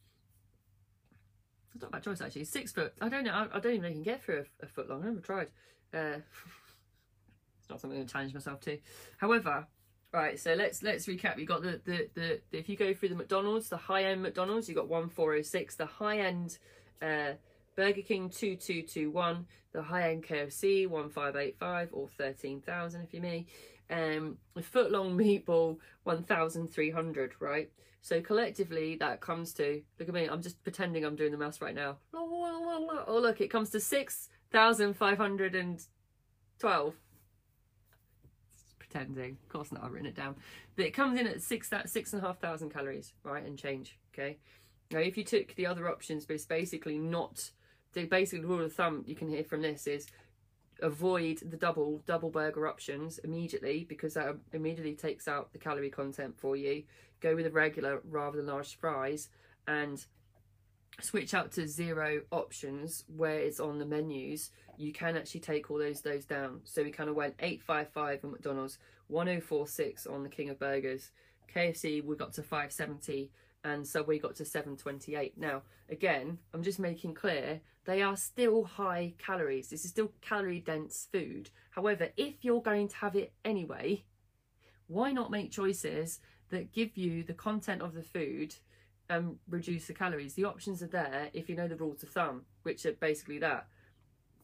it's 1.74 1.82
not 1.82 1.90
a 1.90 1.92
bad 1.92 2.04
choice 2.04 2.22
actually. 2.22 2.46
Six 2.46 2.72
foot. 2.72 2.94
I 3.02 3.10
don't 3.10 3.26
know. 3.26 3.32
I, 3.34 3.58
I 3.58 3.60
don't 3.60 3.74
even 3.74 3.82
know 3.82 3.88
you 3.90 3.96
can 3.96 4.04
get 4.04 4.24
through 4.24 4.46
a, 4.62 4.66
a 4.66 4.68
foot 4.68 4.90
long. 4.90 5.02
I 5.04 5.08
never 5.08 5.20
tried. 5.20 5.50
Uh, 5.98 6.20
it's 7.60 7.70
not 7.70 7.82
something 7.82 8.06
to 8.06 8.12
challenge 8.12 8.34
myself 8.34 8.60
to. 8.62 8.78
However, 9.18 9.68
right. 10.14 10.40
So 10.40 10.54
let's 10.54 10.84
let's 10.84 11.08
recap. 11.08 11.38
You 11.38 11.46
got 11.46 11.64
the, 11.64 11.82
the 11.86 12.10
the, 12.14 12.42
the 12.52 12.58
if 12.58 12.70
you 12.70 12.78
go 12.78 12.94
through 12.94 13.10
the 13.10 13.16
McDonald's, 13.16 13.70
the 13.70 13.78
high 13.78 14.04
end 14.04 14.22
McDonald's, 14.22 14.70
you 14.70 14.76
got 14.76 14.88
one 14.88 15.10
four 15.10 15.34
oh 15.34 15.42
six. 15.42 15.76
The 15.76 15.86
high 15.86 16.20
end. 16.20 16.58
Uh, 17.02 17.34
Burger 17.76 18.02
King 18.02 18.30
2221, 18.30 19.46
the 19.72 19.84
high 19.84 20.10
end 20.10 20.26
KFC 20.26 20.88
1585 20.88 21.90
or 21.94 22.08
13,000 22.18 23.02
if 23.02 23.14
you're 23.14 23.22
me 23.22 23.46
um, 23.90 24.38
a 24.56 24.62
foot 24.62 24.92
long 24.92 25.18
meatball 25.18 25.78
1300 26.04 27.34
right 27.40 27.70
so 28.02 28.22
collectively 28.22 28.96
that 28.96 29.22
comes 29.22 29.54
to 29.54 29.82
look 30.00 30.08
at 30.08 30.14
me 30.14 30.28
i'm 30.28 30.42
just 30.42 30.62
pretending 30.64 31.06
i'm 31.06 31.16
doing 31.16 31.32
the 31.32 31.38
maths 31.38 31.62
right 31.62 31.76
now 31.76 31.98
oh 33.08 33.20
look 33.20 33.42
it 33.42 33.50
comes 33.50 33.70
to 33.70 33.80
6512 34.52 36.94
pretending. 38.80 39.38
Of 39.44 39.50
course 39.50 39.72
not 39.72 39.84
i've 39.84 39.92
written 39.92 40.08
it 40.08 40.16
down. 40.16 40.36
But 40.76 40.86
it 40.86 40.94
comes 40.94 41.20
in 41.20 41.28
at 41.28 41.42
six 41.42 41.70
that 41.70 41.90
six 41.90 42.14
and 42.14 42.24
a 42.24 42.26
half 42.26 42.40
thousand 42.40 42.70
calories 42.70 43.14
right 43.24 43.46
and 43.46 43.58
change 43.58 43.98
okay? 44.14 44.38
Now 44.92 45.00
if 45.00 45.18
you 45.18 45.24
took 45.24 45.56
the 45.56 45.66
other 45.66 45.90
options 45.90 46.26
but 46.26 46.36
it's 46.36 46.46
basically 46.46 46.98
not 46.98 47.52
the 47.94 48.06
basic 48.06 48.44
rule 48.44 48.64
of 48.64 48.74
thumb 48.74 49.04
you 49.06 49.16
can 49.16 49.30
hear 49.30 49.44
from 49.44 49.62
this 49.62 49.88
is 49.88 50.08
avoid 50.82 51.40
the 51.40 51.58
double 51.58 52.02
double 52.06 52.30
burger 52.30 52.68
options 52.68 53.18
immediately 53.20 53.86
because 53.88 54.14
that 54.14 54.36
immediately 54.54 54.96
takes 54.96 55.28
out 55.28 55.52
the 55.52 55.60
calorie 55.60 55.90
content 55.90 56.36
for 56.38 56.56
you. 56.56 56.84
Go 57.20 57.36
with 57.36 57.48
a 57.48 57.52
regular 57.52 58.02
rather 58.10 58.38
than 58.38 58.46
large 58.46 58.78
fries 58.78 59.30
and 59.68 60.06
switch 61.00 61.34
out 61.34 61.52
to 61.52 61.68
zero 61.68 62.22
options 62.32 63.06
where 63.16 63.40
it's 63.40 63.60
on 63.60 63.78
the 63.78 63.86
menus 63.86 64.52
you 64.78 64.92
can 64.92 65.16
actually 65.16 65.40
take 65.40 65.70
all 65.70 65.78
those 65.78 66.02
those 66.02 66.26
down 66.26 66.60
so 66.64 66.84
we 66.84 66.92
kind 66.92 67.10
of 67.10 67.16
went 67.16 67.36
855 67.40 68.26
on 68.26 68.32
mcdonald's 68.32 68.80
1046 69.08 70.08
on 70.08 70.24
the 70.24 70.30
king 70.30 70.50
of 70.50 70.60
burgers 70.60 71.12
kfc 71.54 72.04
we 72.04 72.16
got 72.16 72.34
to 72.34 72.42
570 72.42 73.32
and 73.64 73.88
subway 73.88 74.18
got 74.18 74.36
to 74.36 74.46
728 74.46 75.38
now 75.38 75.62
again 75.90 76.40
i'm 76.54 76.64
just 76.64 76.80
making 76.80 77.14
clear 77.14 77.62
they 77.88 78.02
are 78.02 78.18
still 78.18 78.66
high 78.66 79.14
calories. 79.18 79.70
This 79.70 79.86
is 79.86 79.92
still 79.92 80.12
calorie 80.20 80.60
dense 80.60 81.08
food. 81.10 81.50
However, 81.72 82.10
if 82.18 82.44
you're 82.44 82.62
going 82.62 82.90
to 82.90 82.98
have 82.98 83.16
it 83.16 83.32
anyway, 83.46 84.04
why 84.88 85.14
not 85.14 85.32
make 85.32 85.52
choices 85.52 86.20
that 86.50 86.74
give 86.74 86.98
you 86.98 87.24
the 87.24 87.34
content 87.34 87.82
of 87.82 87.94
the 87.94 88.04
food 88.04 88.56
and 89.10 89.38
reduce 89.50 89.88
the 89.88 89.94
calories? 89.94 90.34
The 90.34 90.46
options 90.46 90.82
are 90.84 90.88
there 90.88 91.30
if 91.34 91.50
you 91.50 91.56
know 91.56 91.68
the 91.68 91.76
rules 91.76 92.04
of 92.04 92.10
thumb, 92.10 92.44
which 92.64 92.86
are 92.86 92.94
basically 92.94 93.40
that. 93.40 93.68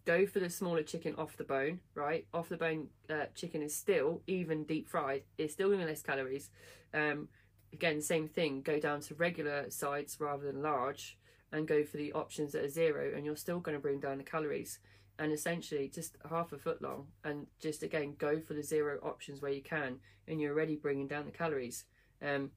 Go 0.06 0.26
for 0.26 0.40
the 0.40 0.50
smaller 0.50 0.84
chicken 0.84 1.16
off 1.18 1.38
the 1.38 1.46
bone, 1.46 1.80
right? 1.96 2.26
Off 2.34 2.50
the 2.50 2.58
bone 2.58 2.88
uh, 3.10 3.26
chicken 3.36 3.62
is 3.62 3.76
still, 3.76 4.22
even 4.28 4.66
deep 4.66 4.90
fried, 4.90 5.24
it's 5.38 5.54
still 5.54 5.70
giving 5.70 5.86
less 5.86 6.02
calories. 6.02 6.50
Um, 6.94 7.30
again, 7.72 8.02
same 8.02 8.28
thing, 8.28 8.62
go 8.62 8.80
down 8.80 9.00
to 9.02 9.16
regular 9.16 9.70
sides 9.70 10.18
rather 10.20 10.46
than 10.46 10.62
large 10.62 11.18
and 11.54 11.68
go 11.68 11.84
for 11.84 11.98
the 11.98 12.12
options 12.14 12.52
that 12.52 12.66
are 12.66 12.70
zero 12.70 13.14
and 13.16 13.26
you're 13.26 13.36
still 13.36 13.60
going 13.60 13.78
to 13.78 13.82
bring 13.82 14.00
down 14.00 14.18
the 14.18 14.24
calories 14.24 14.80
and 15.20 15.32
essentially 15.32 15.88
just 15.88 16.18
half 16.30 16.52
a 16.52 16.58
foot 16.58 16.82
long 16.82 17.08
and 17.24 17.46
just 17.60 17.84
again 17.84 18.16
go 18.18 18.40
for 18.40 18.56
the 18.56 18.64
zero 18.64 19.00
options 19.04 19.42
where 19.42 19.52
you 19.52 19.62
can 19.62 19.98
and 20.28 20.42
you're 20.42 20.54
already 20.54 20.76
bringing 20.76 21.08
down 21.08 21.26
the 21.26 21.32
calories 21.32 21.86
um, 22.22 22.50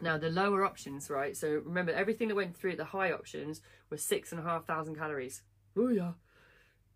now 0.00 0.18
the 0.18 0.28
lower 0.28 0.64
options 0.64 1.08
right 1.08 1.36
so 1.36 1.62
remember 1.64 1.92
everything 1.92 2.28
that 2.28 2.34
went 2.34 2.56
through 2.56 2.72
at 2.72 2.78
the 2.78 2.84
high 2.84 3.12
options 3.12 3.60
was 3.90 4.02
six 4.02 4.32
and 4.32 4.40
a 4.40 4.44
half 4.44 4.66
thousand 4.66 4.96
calories. 4.96 5.42
Oh 5.76 5.88
yeah. 5.88 6.12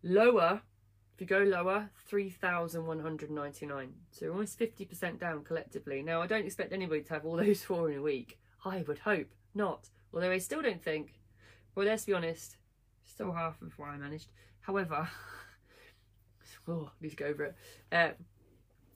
Lower 0.03 0.61
if 1.13 1.21
you 1.21 1.27
go 1.27 1.39
lower 1.39 1.89
3199 2.07 3.93
so 4.11 4.29
almost 4.29 4.59
50% 4.59 5.19
down 5.19 5.43
collectively. 5.43 6.01
Now 6.01 6.21
i 6.21 6.27
don't 6.27 6.45
expect 6.45 6.73
anybody 6.73 7.01
to 7.03 7.13
have 7.13 7.25
all 7.25 7.37
those 7.37 7.63
four 7.63 7.89
in 7.89 7.97
a 7.97 8.01
week. 8.01 8.39
I 8.65 8.83
would 8.87 8.99
hope 8.99 9.33
not. 9.53 9.89
Although 10.13 10.31
i 10.31 10.37
still 10.37 10.61
don't 10.61 10.83
think 10.83 11.19
well, 11.79 11.87
let's 11.87 12.03
be 12.03 12.13
honest, 12.13 12.57
still 13.05 13.31
half 13.31 13.61
of 13.61 13.71
what 13.77 13.89
I 13.89 13.97
managed. 13.97 14.27
However, 14.61 15.07
oh, 16.67 16.91
need 16.99 17.11
to 17.11 17.15
go 17.15 17.25
over 17.25 17.45
it. 17.45 17.55
Uh, 17.91 18.09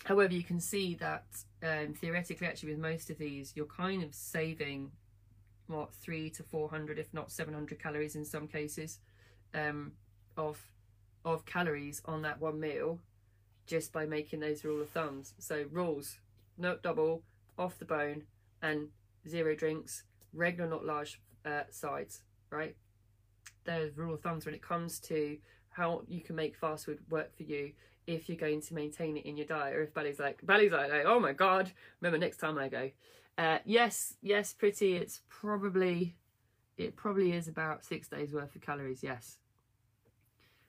however, 0.03 0.33
you 0.33 0.43
can 0.43 0.59
see 0.59 0.95
that 0.95 1.23
um, 1.63 1.93
theoretically, 1.93 2.47
actually, 2.47 2.71
with 2.71 2.79
most 2.79 3.09
of 3.09 3.17
these, 3.17 3.53
you're 3.55 3.65
kind 3.65 4.03
of 4.03 4.13
saving 4.13 4.91
what 5.67 5.93
three 5.93 6.29
to 6.31 6.43
four 6.43 6.69
hundred, 6.69 6.99
if 6.99 7.13
not 7.13 7.31
seven 7.31 7.53
hundred 7.53 7.81
calories 7.81 8.15
in 8.15 8.25
some 8.25 8.47
cases, 8.47 8.99
um, 9.53 9.93
of 10.37 10.59
of 11.25 11.45
calories 11.45 12.01
on 12.05 12.21
that 12.23 12.39
one 12.41 12.59
meal, 12.59 12.99
just 13.65 13.93
by 13.93 14.05
making 14.05 14.41
those 14.41 14.65
rule 14.65 14.81
of 14.81 14.89
thumbs. 14.89 15.33
So 15.39 15.65
rules: 15.71 16.19
no 16.57 16.77
double, 16.83 17.23
off 17.57 17.79
the 17.79 17.85
bone, 17.85 18.23
and 18.61 18.89
zero 19.27 19.55
drinks, 19.55 20.03
regular 20.33 20.69
not 20.69 20.85
large 20.85 21.21
uh, 21.45 21.63
sides 21.69 22.21
right? 22.53 22.75
There's 23.65 23.97
rule 23.97 24.13
of 24.13 24.21
thumbs 24.21 24.45
when 24.45 24.55
it 24.55 24.61
comes 24.61 24.99
to 25.01 25.37
how 25.69 26.03
you 26.07 26.21
can 26.21 26.35
make 26.35 26.55
fast 26.55 26.85
food 26.85 26.99
work 27.09 27.35
for 27.35 27.43
you 27.43 27.71
if 28.07 28.27
you're 28.27 28.37
going 28.37 28.61
to 28.61 28.73
maintain 28.73 29.17
it 29.17 29.25
in 29.25 29.37
your 29.37 29.45
diet, 29.45 29.75
or 29.75 29.83
if 29.83 29.93
Bally's 29.93 30.19
like 30.19 30.45
Bally's 30.45 30.71
like, 30.71 30.91
like 30.91 31.05
oh 31.05 31.19
my 31.19 31.33
god, 31.33 31.71
remember 32.01 32.17
next 32.17 32.37
time 32.37 32.57
I 32.57 32.69
go. 32.69 32.89
Uh, 33.37 33.57
yes, 33.65 34.15
yes, 34.21 34.53
pretty. 34.53 34.95
It's 34.95 35.21
probably 35.29 36.15
it 36.77 36.95
probably 36.95 37.33
is 37.33 37.47
about 37.47 37.83
six 37.83 38.07
days 38.07 38.33
worth 38.33 38.55
of 38.55 38.61
calories. 38.61 39.03
Yes. 39.03 39.37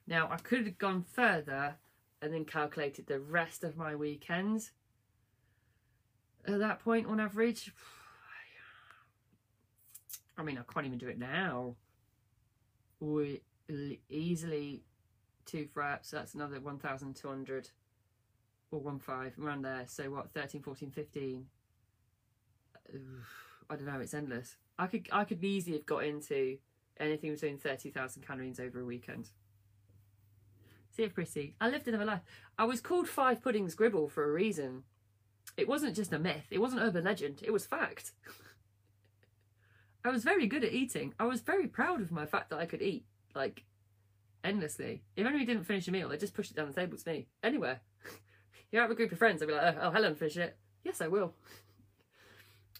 Now 0.06 0.28
I 0.30 0.36
could 0.36 0.66
have 0.66 0.78
gone 0.78 1.04
further 1.12 1.76
and 2.20 2.32
then 2.32 2.44
calculated 2.44 3.06
the 3.06 3.20
rest 3.20 3.64
of 3.64 3.76
my 3.76 3.94
weekends. 3.94 4.72
At 6.46 6.58
that 6.58 6.80
point, 6.80 7.06
on 7.06 7.20
average, 7.20 7.72
I 10.38 10.42
mean, 10.42 10.58
I 10.58 10.72
can't 10.72 10.86
even 10.86 10.98
do 10.98 11.08
it 11.08 11.18
now. 11.18 11.76
We 13.00 13.42
easily 14.08 14.82
two 15.46 15.68
fraps, 15.74 16.10
that's 16.10 16.34
another 16.34 16.60
1,200 16.60 17.70
or 18.70 18.80
1.5 18.80 19.38
around 19.38 19.62
there. 19.62 19.84
So 19.86 20.10
what, 20.10 20.32
13, 20.32 20.62
14, 20.62 20.90
15? 20.90 21.46
I 23.70 23.76
don't 23.76 23.86
know, 23.86 24.00
it's 24.00 24.14
endless. 24.14 24.56
I 24.78 24.86
could 24.86 25.08
I 25.12 25.24
could 25.24 25.42
easily 25.42 25.76
have 25.76 25.86
got 25.86 26.04
into 26.04 26.58
anything 26.98 27.32
between 27.32 27.58
30,000 27.58 28.26
calories 28.26 28.60
over 28.60 28.80
a 28.80 28.84
weekend. 28.84 29.30
See 30.90 31.02
if 31.02 31.14
pretty. 31.14 31.56
I 31.60 31.68
lived 31.68 31.88
another 31.88 32.04
life. 32.04 32.20
I 32.58 32.64
was 32.64 32.80
called 32.80 33.08
Five 33.08 33.42
Puddings 33.42 33.74
Gribble 33.74 34.08
for 34.08 34.24
a 34.24 34.32
reason. 34.32 34.84
It 35.56 35.68
wasn't 35.68 35.96
just 35.96 36.12
a 36.12 36.18
myth. 36.18 36.46
It 36.50 36.60
wasn't 36.60 36.82
urban 36.82 37.04
legend. 37.04 37.40
It 37.42 37.52
was 37.52 37.66
fact. 37.66 38.12
I 40.04 40.10
was 40.10 40.22
very 40.22 40.46
good 40.46 40.64
at 40.64 40.72
eating. 40.72 41.14
I 41.18 41.24
was 41.24 41.40
very 41.40 41.66
proud 41.66 42.00
of 42.00 42.12
my 42.12 42.26
fact 42.26 42.50
that 42.50 42.58
I 42.58 42.66
could 42.66 42.82
eat, 42.82 43.06
like, 43.34 43.64
endlessly. 44.44 45.02
If 45.16 45.26
anyone 45.26 45.46
didn't 45.46 45.64
finish 45.64 45.88
a 45.88 45.90
meal, 45.90 46.08
they 46.08 46.16
just 46.16 46.34
pushed 46.34 46.50
it 46.50 46.56
down 46.56 46.68
the 46.68 46.74
table 46.80 46.96
to 46.96 47.10
me. 47.10 47.26
Anywhere. 47.42 47.80
You're 48.70 48.82
out 48.82 48.88
with 48.88 48.96
a 48.96 49.00
group 49.00 49.12
of 49.12 49.18
friends, 49.18 49.42
I'd 49.42 49.48
be 49.48 49.54
like, 49.54 49.76
oh, 49.80 49.90
Helen, 49.90 50.14
finish 50.14 50.36
it. 50.36 50.56
Yes, 50.84 51.00
I 51.00 51.08
will. 51.08 51.34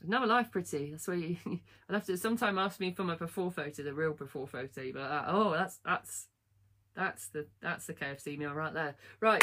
Another 0.07 0.27
life 0.27 0.51
pretty. 0.51 0.91
That's 0.91 1.09
where 1.09 1.17
you, 1.17 1.37
I'll 1.89 1.97
have 1.97 2.07
to 2.07 2.17
sometime 2.17 2.59
ask 2.59 2.79
me 2.79 2.93
for 2.93 3.05
my 3.05 3.15
before 3.15 3.51
photo, 3.51 3.83
the 3.83 3.95
real 3.95 4.13
before 4.13 4.47
photo. 4.47 4.93
But 4.93 5.11
like, 5.11 5.25
oh, 5.27 5.53
that's, 5.53 5.79
that's, 5.85 6.27
that's 6.95 7.29
the, 7.29 7.47
that's 7.63 7.87
the 7.87 7.95
KFC 7.95 8.37
meal 8.39 8.53
right 8.53 8.75
there. 8.75 8.97
Right. 9.21 9.43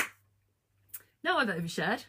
Now 1.23 1.37
I've 1.37 1.47
overshared. 1.47 2.05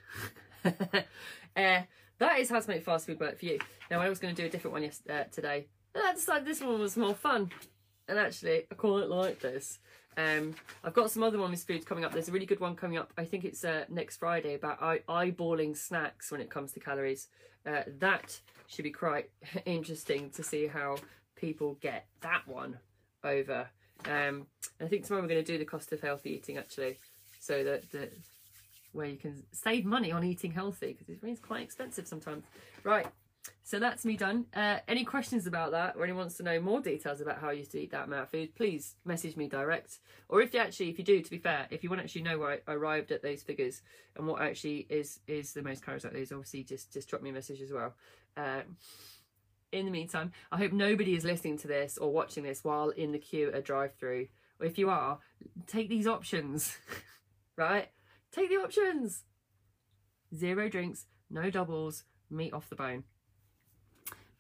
uh, 0.65 0.71
that 2.19 2.39
is 2.39 2.51
how 2.51 2.61
to 2.61 2.69
make 2.69 2.85
fast 2.85 3.07
food 3.07 3.21
work 3.21 3.39
for 3.39 3.47
you. 3.47 3.59
Now 3.91 4.01
I 4.01 4.09
was 4.09 4.19
going 4.19 4.35
to 4.35 4.43
do 4.43 4.47
a 4.47 4.51
different 4.51 4.73
one 4.73 4.83
yesterday, 4.83 5.21
uh, 5.21 5.25
today. 5.31 5.67
And 5.95 6.05
I 6.05 6.13
decided 6.15 6.47
this 6.47 6.61
one 6.61 6.81
was 6.81 6.97
more 6.97 7.15
fun. 7.15 7.51
And 8.09 8.19
actually, 8.19 8.65
I 8.71 8.75
quite 8.75 9.09
like 9.09 9.41
this. 9.41 9.79
Um, 10.17 10.55
I've 10.85 10.95
got 10.95 11.11
some 11.11 11.23
other 11.23 11.39
Mommy's 11.39 11.65
Foods 11.65 11.85
coming 11.85 12.05
up. 12.05 12.13
There's 12.13 12.29
a 12.29 12.33
really 12.33 12.47
good 12.47 12.61
one 12.61 12.77
coming 12.77 12.99
up. 12.99 13.13
I 13.17 13.25
think 13.25 13.45
it's 13.45 13.65
uh, 13.65 13.85
next 13.89 14.19
Friday 14.19 14.55
about 14.55 14.83
eye- 14.83 15.03
eyeballing 15.09 15.77
snacks 15.77 16.31
when 16.31 16.41
it 16.41 16.51
comes 16.51 16.73
to 16.73 16.81
calories. 16.81 17.29
Uh, 17.67 17.83
that 17.99 18.39
should 18.67 18.83
be 18.83 18.91
quite 18.91 19.31
interesting 19.65 20.31
to 20.31 20.43
see 20.43 20.67
how 20.67 20.97
people 21.37 21.79
get 21.81 22.07
that 22.21 22.47
one 22.47 22.79
over. 23.25 23.69
Um, 24.05 24.47
I 24.81 24.87
think 24.87 25.07
tomorrow 25.07 25.23
we're 25.23 25.29
going 25.29 25.45
to 25.45 25.53
do 25.53 25.59
the 25.59 25.65
cost 25.65 25.93
of 25.93 26.01
healthy 26.01 26.31
eating 26.31 26.59
actually, 26.59 26.99
so 27.39 27.63
that, 27.65 28.13
where 28.93 29.07
you 29.07 29.17
can 29.17 29.43
save 29.53 29.85
money 29.85 30.13
on 30.13 30.25
eating 30.25 30.53
healthy 30.53 30.97
because 30.99 31.23
it's 31.23 31.41
quite 31.41 31.63
expensive 31.63 32.07
sometimes. 32.07 32.45
Right, 32.85 33.07
so 33.65 33.79
that's 33.79 34.05
me 34.05 34.17
done. 34.17 34.47
Uh, 34.55 34.79
any 34.87 35.05
questions 35.05 35.47
about 35.47 35.71
that 35.71 35.97
or 35.97 36.05
anyone 36.05 36.21
wants 36.21 36.37
to 36.37 36.43
know 36.43 36.61
more 36.61 36.81
details 36.81 37.21
about 37.21 37.39
how 37.39 37.49
I 37.49 37.53
used 37.53 37.73
to 37.73 37.81
eat 37.81 37.91
that 37.93 38.05
amount 38.05 38.25
of 38.25 38.31
food, 38.31 38.55
please 38.55 38.97
message 39.05 39.37
me 39.37 39.49
direct. 39.49 39.99
Or 40.29 40.43
if 40.43 40.53
you 40.53 40.61
actually, 40.61 40.91
if 40.91 40.99
you 40.99 41.05
do, 41.05 41.21
to 41.23 41.31
be 41.31 41.39
fair, 41.39 41.67
if 41.71 41.83
you 41.83 41.89
want 41.89 42.01
to 42.01 42.05
actually 42.05 42.23
know 42.23 42.39
where 42.39 42.61
I 42.67 42.73
arrived 42.73 43.13
at 43.13 43.23
those 43.23 43.43
figures 43.43 43.83
and 44.17 44.27
what 44.27 44.43
actually 44.43 44.87
is 44.91 45.21
is 45.27 45.53
the 45.53 45.63
most 45.63 45.85
calories 45.85 46.05
out 46.05 46.13
those, 46.13 46.33
obviously 46.33 46.65
just 46.65 46.93
just 46.93 47.09
drop 47.09 47.23
me 47.23 47.31
a 47.31 47.33
message 47.33 47.61
as 47.61 47.73
well. 47.73 47.95
Uh, 48.37 48.61
in 49.73 49.87
the 49.87 49.91
meantime, 49.91 50.33
I 50.51 50.59
hope 50.59 50.73
nobody 50.73 51.17
is 51.17 51.25
listening 51.25 51.57
to 51.59 51.69
this 51.69 51.97
or 51.97 52.13
watching 52.13 52.45
this 52.45 52.63
while 52.63 52.91
in 52.91 53.13
the 53.13 53.19
queue 53.19 53.51
at 53.53 53.65
drive-through. 53.65 54.29
Or 54.61 54.67
if 54.67 54.77
you 54.77 54.91
are, 54.91 55.19
take 55.67 55.89
these 55.89 56.07
options, 56.07 56.77
right? 57.57 57.89
Take 58.33 58.51
the 58.51 58.57
options. 58.57 59.25
Zero 60.35 60.69
drinks, 60.69 61.07
no 61.31 61.49
doubles, 61.49 62.05
meat 62.31 62.53
off 62.53 62.69
the 62.69 62.77
bone. 62.77 63.05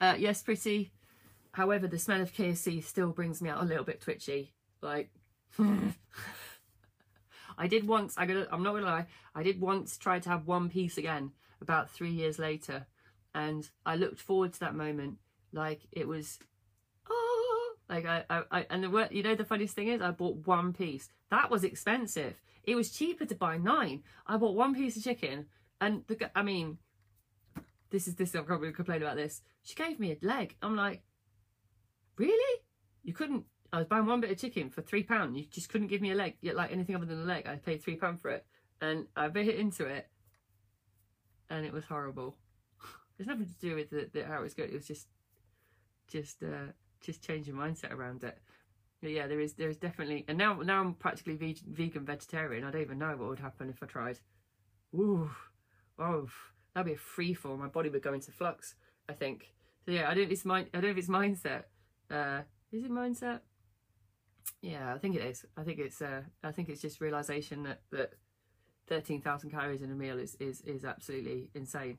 Uh, 0.03 0.17
yes, 0.19 0.43
pretty. 0.43 0.91
However, 1.53 1.87
the 1.87 1.99
smell 1.99 2.21
of 2.21 2.33
KFC 2.33 2.83
still 2.83 3.11
brings 3.11 3.41
me 3.41 3.49
out 3.49 3.63
a 3.63 3.65
little 3.65 3.85
bit 3.85 4.01
twitchy. 4.01 4.53
Like, 4.81 5.11
I 7.57 7.69
did 7.69 7.87
once. 7.87 8.15
I 8.19 8.27
gotta. 8.27 8.49
I'm 8.53 8.65
not 8.65 8.73
gonna 8.73 8.87
lie. 8.87 9.07
I 9.33 9.45
did 9.45 9.61
once 9.61 9.97
try 9.97 10.19
to 10.19 10.29
have 10.29 10.49
one 10.49 10.69
piece 10.69 10.99
again 10.99 11.31
about 11.61 11.89
three 11.89 12.11
years 12.11 12.41
later, 12.41 12.87
and 13.33 13.71
I 13.87 13.95
looked 13.95 14.21
forward 14.21 14.53
to 14.55 14.61
that 14.61 14.75
moment 14.75 15.19
like 15.53 15.83
it 15.93 16.09
was. 16.09 16.41
Oh, 17.09 17.75
like 17.89 18.05
I, 18.05 18.25
I, 18.29 18.43
I 18.51 18.67
and 18.71 18.83
the 18.83 18.91
word, 18.91 19.11
you 19.13 19.23
know 19.23 19.37
the 19.37 19.45
funniest 19.45 19.77
thing 19.77 19.87
is 19.87 20.03
I 20.03 20.11
bought 20.11 20.49
one 20.49 20.73
piece. 20.73 21.11
That 21.31 21.49
was 21.49 21.63
expensive. 21.63 22.43
It 22.65 22.75
was 22.75 22.91
cheaper 22.91 23.25
to 23.27 23.37
buy 23.37 23.57
nine. 23.57 24.03
I 24.27 24.37
bought 24.37 24.57
one 24.57 24.75
piece 24.75 24.97
of 24.97 25.05
chicken, 25.05 25.47
and 25.81 26.03
the 26.09 26.37
I 26.37 26.43
mean 26.43 26.79
this 27.93 28.09
is 28.09 28.17
this. 28.17 28.35
I'm 28.35 28.45
probably 28.45 28.73
complain 28.73 29.03
about 29.03 29.17
this. 29.17 29.43
She 29.63 29.75
gave 29.75 30.01
me 30.01 30.13
a 30.13 30.27
leg. 30.27 30.57
I'm 30.63 30.75
like, 30.75 31.03
really? 32.17 32.61
You 33.05 33.13
couldn't. 33.13 33.45
I 33.73 33.79
was 33.79 33.87
buying 33.87 34.07
one 34.07 34.21
bit 34.21 34.31
of 34.31 34.39
chicken 34.39 34.71
for 34.71 34.83
three 34.83 35.03
pound. 35.03 35.37
You 35.37 35.45
just 35.51 35.69
couldn't 35.69 35.87
give 35.87 36.01
me 36.01 36.11
a 36.11 36.15
leg, 36.15 36.35
yet 36.41 36.57
like 36.57 36.73
anything 36.73 36.97
other 36.97 37.07
than 37.07 37.23
a 37.23 37.25
leg. 37.25 37.47
I 37.47 37.57
paid 37.57 37.83
three 37.83 37.97
pound 37.97 38.21
for 38.21 38.31
it, 38.31 38.45
and 38.81 39.07
I 39.15 39.29
bit 39.29 39.55
into 39.55 39.87
it, 39.87 40.09
and 41.51 41.65
it 41.65 41.73
was 41.73 41.85
horrible. 41.85 42.37
There's 43.17 43.29
nothing 43.29 43.47
to 43.47 43.59
do 43.61 43.77
with 43.77 43.91
the, 43.91 44.11
the 44.13 44.25
how 44.25 44.41
it 44.41 44.43
was 44.43 44.55
good. 44.55 44.71
It 44.71 44.75
was 44.75 44.87
just, 44.87 45.07
just, 46.09 46.43
uh, 46.43 46.73
just 47.01 47.23
changing 47.23 47.55
mindset 47.55 47.93
around 47.93 48.25
it. 48.25 48.39
But 49.03 49.11
yeah, 49.11 49.27
there 49.27 49.41
is 49.41 49.55
there 49.55 49.69
is 49.69 49.77
definitely, 49.77 50.25
and 50.29 50.39
now 50.39 50.61
now 50.63 50.81
I'm 50.81 50.95
practically 50.95 51.37
vegan, 51.37 51.65
vegan 51.69 52.07
vegetarian. 52.07 52.65
I 52.65 52.71
don't 52.71 52.83
even 52.83 52.99
know 52.99 53.17
what 53.17 53.29
would 53.29 53.41
happen 53.41 53.69
if 53.69 53.83
I 53.83 53.87
tried. 53.87 54.19
Ooh, 54.95 55.31
oh 55.99 56.29
that'd 56.75 56.87
be 56.87 56.95
a 56.95 56.99
free 56.99 57.35
fall. 57.35 57.57
My 57.57 57.69
body 57.69 57.89
would 57.89 58.03
go 58.03 58.13
into 58.13 58.33
flux. 58.33 58.75
I 59.09 59.13
think. 59.13 59.53
So 59.85 59.91
yeah, 59.93 60.09
I 60.09 60.15
don't. 60.15 60.31
It's 60.31 60.45
mind. 60.45 60.69
I 60.73 60.79
don't 60.79 60.85
know 60.85 60.91
if 60.91 60.99
it's 60.99 61.09
mindset. 61.09 61.65
Uh, 62.11 62.43
is 62.71 62.85
it 62.85 62.91
mindset? 62.91 63.41
Yeah, 64.61 64.95
I 64.95 64.99
think 64.99 65.17
it 65.17 65.23
is. 65.23 65.45
I 65.57 65.63
think 65.63 65.79
it's. 65.79 66.01
Uh, 66.01 66.23
I 66.43 66.53
think 66.53 66.69
it's 66.69 66.81
just 66.81 67.01
realization 67.01 67.65
that 67.65 67.81
that 67.91 68.13
thirteen 68.87 69.21
thousand 69.21 69.51
calories 69.51 69.83
in 69.83 69.91
a 69.91 69.95
meal 69.95 70.19
is 70.19 70.37
is 70.41 70.61
is 70.63 70.85
absolutely 70.85 71.51
insane. 71.55 71.99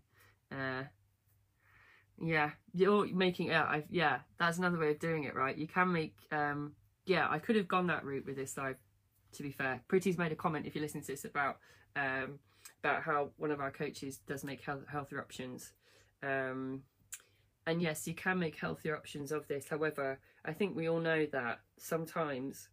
Uh, 0.52 0.84
yeah, 2.22 2.52
you're 2.74 3.08
making. 3.14 3.48
Yeah, 3.48 3.66
I've, 3.68 3.86
yeah, 3.90 4.20
that's 4.40 4.58
another 4.58 4.78
way 4.78 4.92
of 4.92 5.00
doing 5.00 5.24
it, 5.26 5.36
right? 5.36 5.58
You 5.58 5.68
can 5.68 5.92
make. 5.92 6.16
Um, 6.32 6.74
yeah, 7.06 7.28
I 7.30 7.40
could 7.40 7.58
have 7.58 7.68
gone 7.68 7.88
that 7.88 8.06
route 8.06 8.26
with 8.26 8.38
this 8.38 8.54
though. 8.54 8.76
To 9.34 9.44
be 9.44 9.52
fair, 9.52 9.82
Pretty's 9.88 10.18
made 10.18 10.32
a 10.32 10.36
comment 10.36 10.68
if 10.68 10.76
you 10.76 10.82
listen 10.82 11.02
to 11.02 11.08
this 11.08 11.26
about 11.26 11.58
um, 11.96 12.40
about 12.84 13.04
how 13.04 13.30
one 13.38 13.52
of 13.52 13.60
our 13.60 13.72
coaches 13.72 14.20
does 14.28 14.44
make 14.44 14.62
health, 14.62 14.84
healthier 14.92 15.20
options. 15.20 15.74
Um, 16.22 16.84
and 17.66 17.82
yes, 17.82 18.08
you 18.08 18.14
can 18.14 18.40
make 18.40 18.58
healthier 18.58 18.96
options 18.96 19.32
of 19.32 19.48
this. 19.48 19.68
However, 19.70 20.20
I 20.44 20.54
think 20.54 20.76
we 20.76 20.90
all 20.90 21.00
know 21.00 21.26
that 21.32 21.60
sometimes 21.78 22.68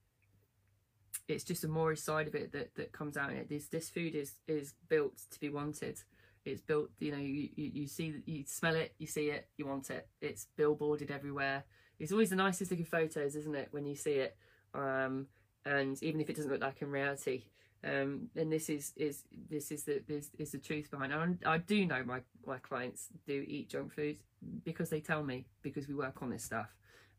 it's 1.29 1.45
just 1.45 1.65
a 1.65 1.69
moreish 1.69 1.99
side 1.99 2.27
of 2.27 2.35
it 2.35 2.53
that, 2.53 2.75
that 2.75 2.93
comes 2.93 3.17
out 3.17 3.33
it. 3.33 3.49
This 3.49 3.69
this 3.69 3.89
food 3.89 4.15
is 4.15 4.35
is 4.49 4.75
built 4.89 5.21
to 5.31 5.41
be 5.41 5.49
wanted. 5.49 5.99
It's 6.45 6.63
built, 6.63 6.89
you 6.99 7.13
know, 7.13 7.19
you, 7.19 7.51
you, 7.55 7.71
you 7.75 7.87
see, 7.87 8.15
you 8.25 8.45
smell 8.47 8.75
it, 8.75 8.95
you 8.99 9.07
see 9.07 9.27
it, 9.27 9.47
you 9.59 9.67
want 9.67 9.91
it. 9.91 10.09
It's 10.23 10.47
billboarded 10.59 11.11
everywhere. 11.11 11.65
It's 11.99 12.13
always 12.13 12.31
the 12.31 12.37
nicest 12.37 12.71
looking 12.71 12.87
photos, 12.87 13.37
isn't 13.37 13.55
it, 13.55 13.69
when 13.73 13.85
you 13.85 13.95
see 13.95 14.13
it? 14.13 14.37
Um, 14.75 15.27
and 15.67 16.03
even 16.03 16.21
if 16.21 16.31
it 16.31 16.37
doesn't 16.37 16.51
look 16.51 16.63
like 16.63 16.81
in 16.81 16.91
reality, 16.91 17.45
um, 17.83 18.29
and 18.37 18.53
this 18.53 18.69
is 18.69 18.93
is 18.97 19.25
this 19.49 19.71
is 19.71 19.85
the 19.85 20.03
this 20.07 20.31
is 20.39 20.53
the 20.53 20.59
truth 20.59 20.91
behind. 20.91 21.13
I, 21.45 21.55
I 21.55 21.59
do 21.59 21.87
know 21.87 22.03
my 22.05 22.21
my 22.47 22.59
clients 22.59 23.09
do 23.27 23.45
eat 23.47 23.71
junk 23.71 23.95
food 23.95 24.19
because 24.65 24.91
they 24.91 25.01
tell 25.01 25.23
me 25.23 25.47
because 25.63 25.89
we 25.89 25.95
work 25.95 26.23
on 26.23 26.31
this 26.31 26.45
stuff, 26.45 26.69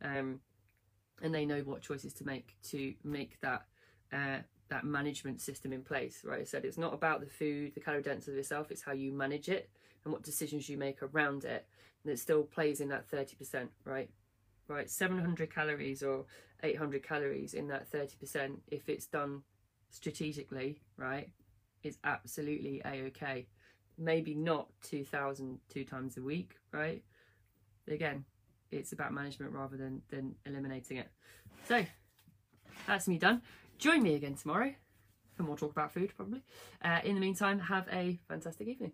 um, 0.04 0.40
and 1.22 1.34
they 1.34 1.46
know 1.46 1.62
what 1.62 1.82
choices 1.82 2.14
to 2.14 2.26
make 2.26 2.56
to 2.70 2.94
make 3.04 3.40
that 3.42 3.66
uh, 4.14 4.38
that 4.70 4.84
management 4.84 5.42
system 5.42 5.74
in 5.74 5.82
place. 5.82 6.22
Right, 6.24 6.42
I 6.42 6.46
said 6.46 6.64
it's 6.64 6.78
not 6.78 6.94
about 6.94 7.22
the 7.22 7.28
food, 7.28 7.74
the 7.74 7.82
calorie 7.82 8.04
density 8.04 8.38
itself. 8.38 8.70
It's 8.70 8.84
how 8.84 8.94
you 8.94 9.12
manage 9.12 9.50
it 9.50 9.70
and 10.04 10.14
what 10.14 10.22
decisions 10.22 10.70
you 10.70 10.78
make 10.78 11.02
around 11.02 11.44
it, 11.44 11.66
and 12.04 12.14
it 12.14 12.20
still 12.20 12.44
plays 12.44 12.82
in 12.82 12.90
that 12.90 13.08
thirty 13.08 13.36
percent. 13.36 13.72
Right, 13.84 14.12
right, 14.68 14.88
seven 14.88 15.18
hundred 15.18 15.52
calories 15.52 16.04
or 16.04 16.26
eight 16.62 16.78
hundred 16.78 17.02
calories 17.02 17.56
in 17.56 17.68
that 17.70 17.88
thirty 17.88 18.16
percent 18.20 18.62
if 18.68 18.88
it's 18.90 19.08
done 19.08 19.42
strategically, 19.92 20.82
right, 20.98 21.30
is 21.84 21.98
absolutely 22.04 22.82
a-okay. 22.84 23.48
Maybe 23.98 24.34
not 24.34 24.68
2,000 24.84 25.60
two 25.70 25.84
times 25.84 26.18
a 26.18 26.22
week, 26.22 26.56
right? 26.72 27.04
Again, 27.88 28.26
it's 28.72 28.94
about 28.94 29.14
management 29.14 29.52
rather 29.52 29.78
than, 29.78 30.02
than 30.10 30.36
eliminating 30.46 30.98
it. 30.98 31.08
So, 31.68 31.86
that's 32.88 33.08
me 33.08 33.18
done. 33.18 33.42
Join 33.78 34.02
me 34.02 34.16
again 34.16 34.36
tomorrow 34.36 34.74
for 35.36 35.44
more 35.44 35.58
talk 35.58 35.72
about 35.72 35.92
food, 35.92 36.14
probably. 36.16 36.42
Uh, 36.84 37.00
in 37.04 37.16
the 37.16 37.22
meantime, 37.22 37.60
have 37.60 37.88
a 37.92 38.20
fantastic 38.28 38.68
evening. 38.68 38.92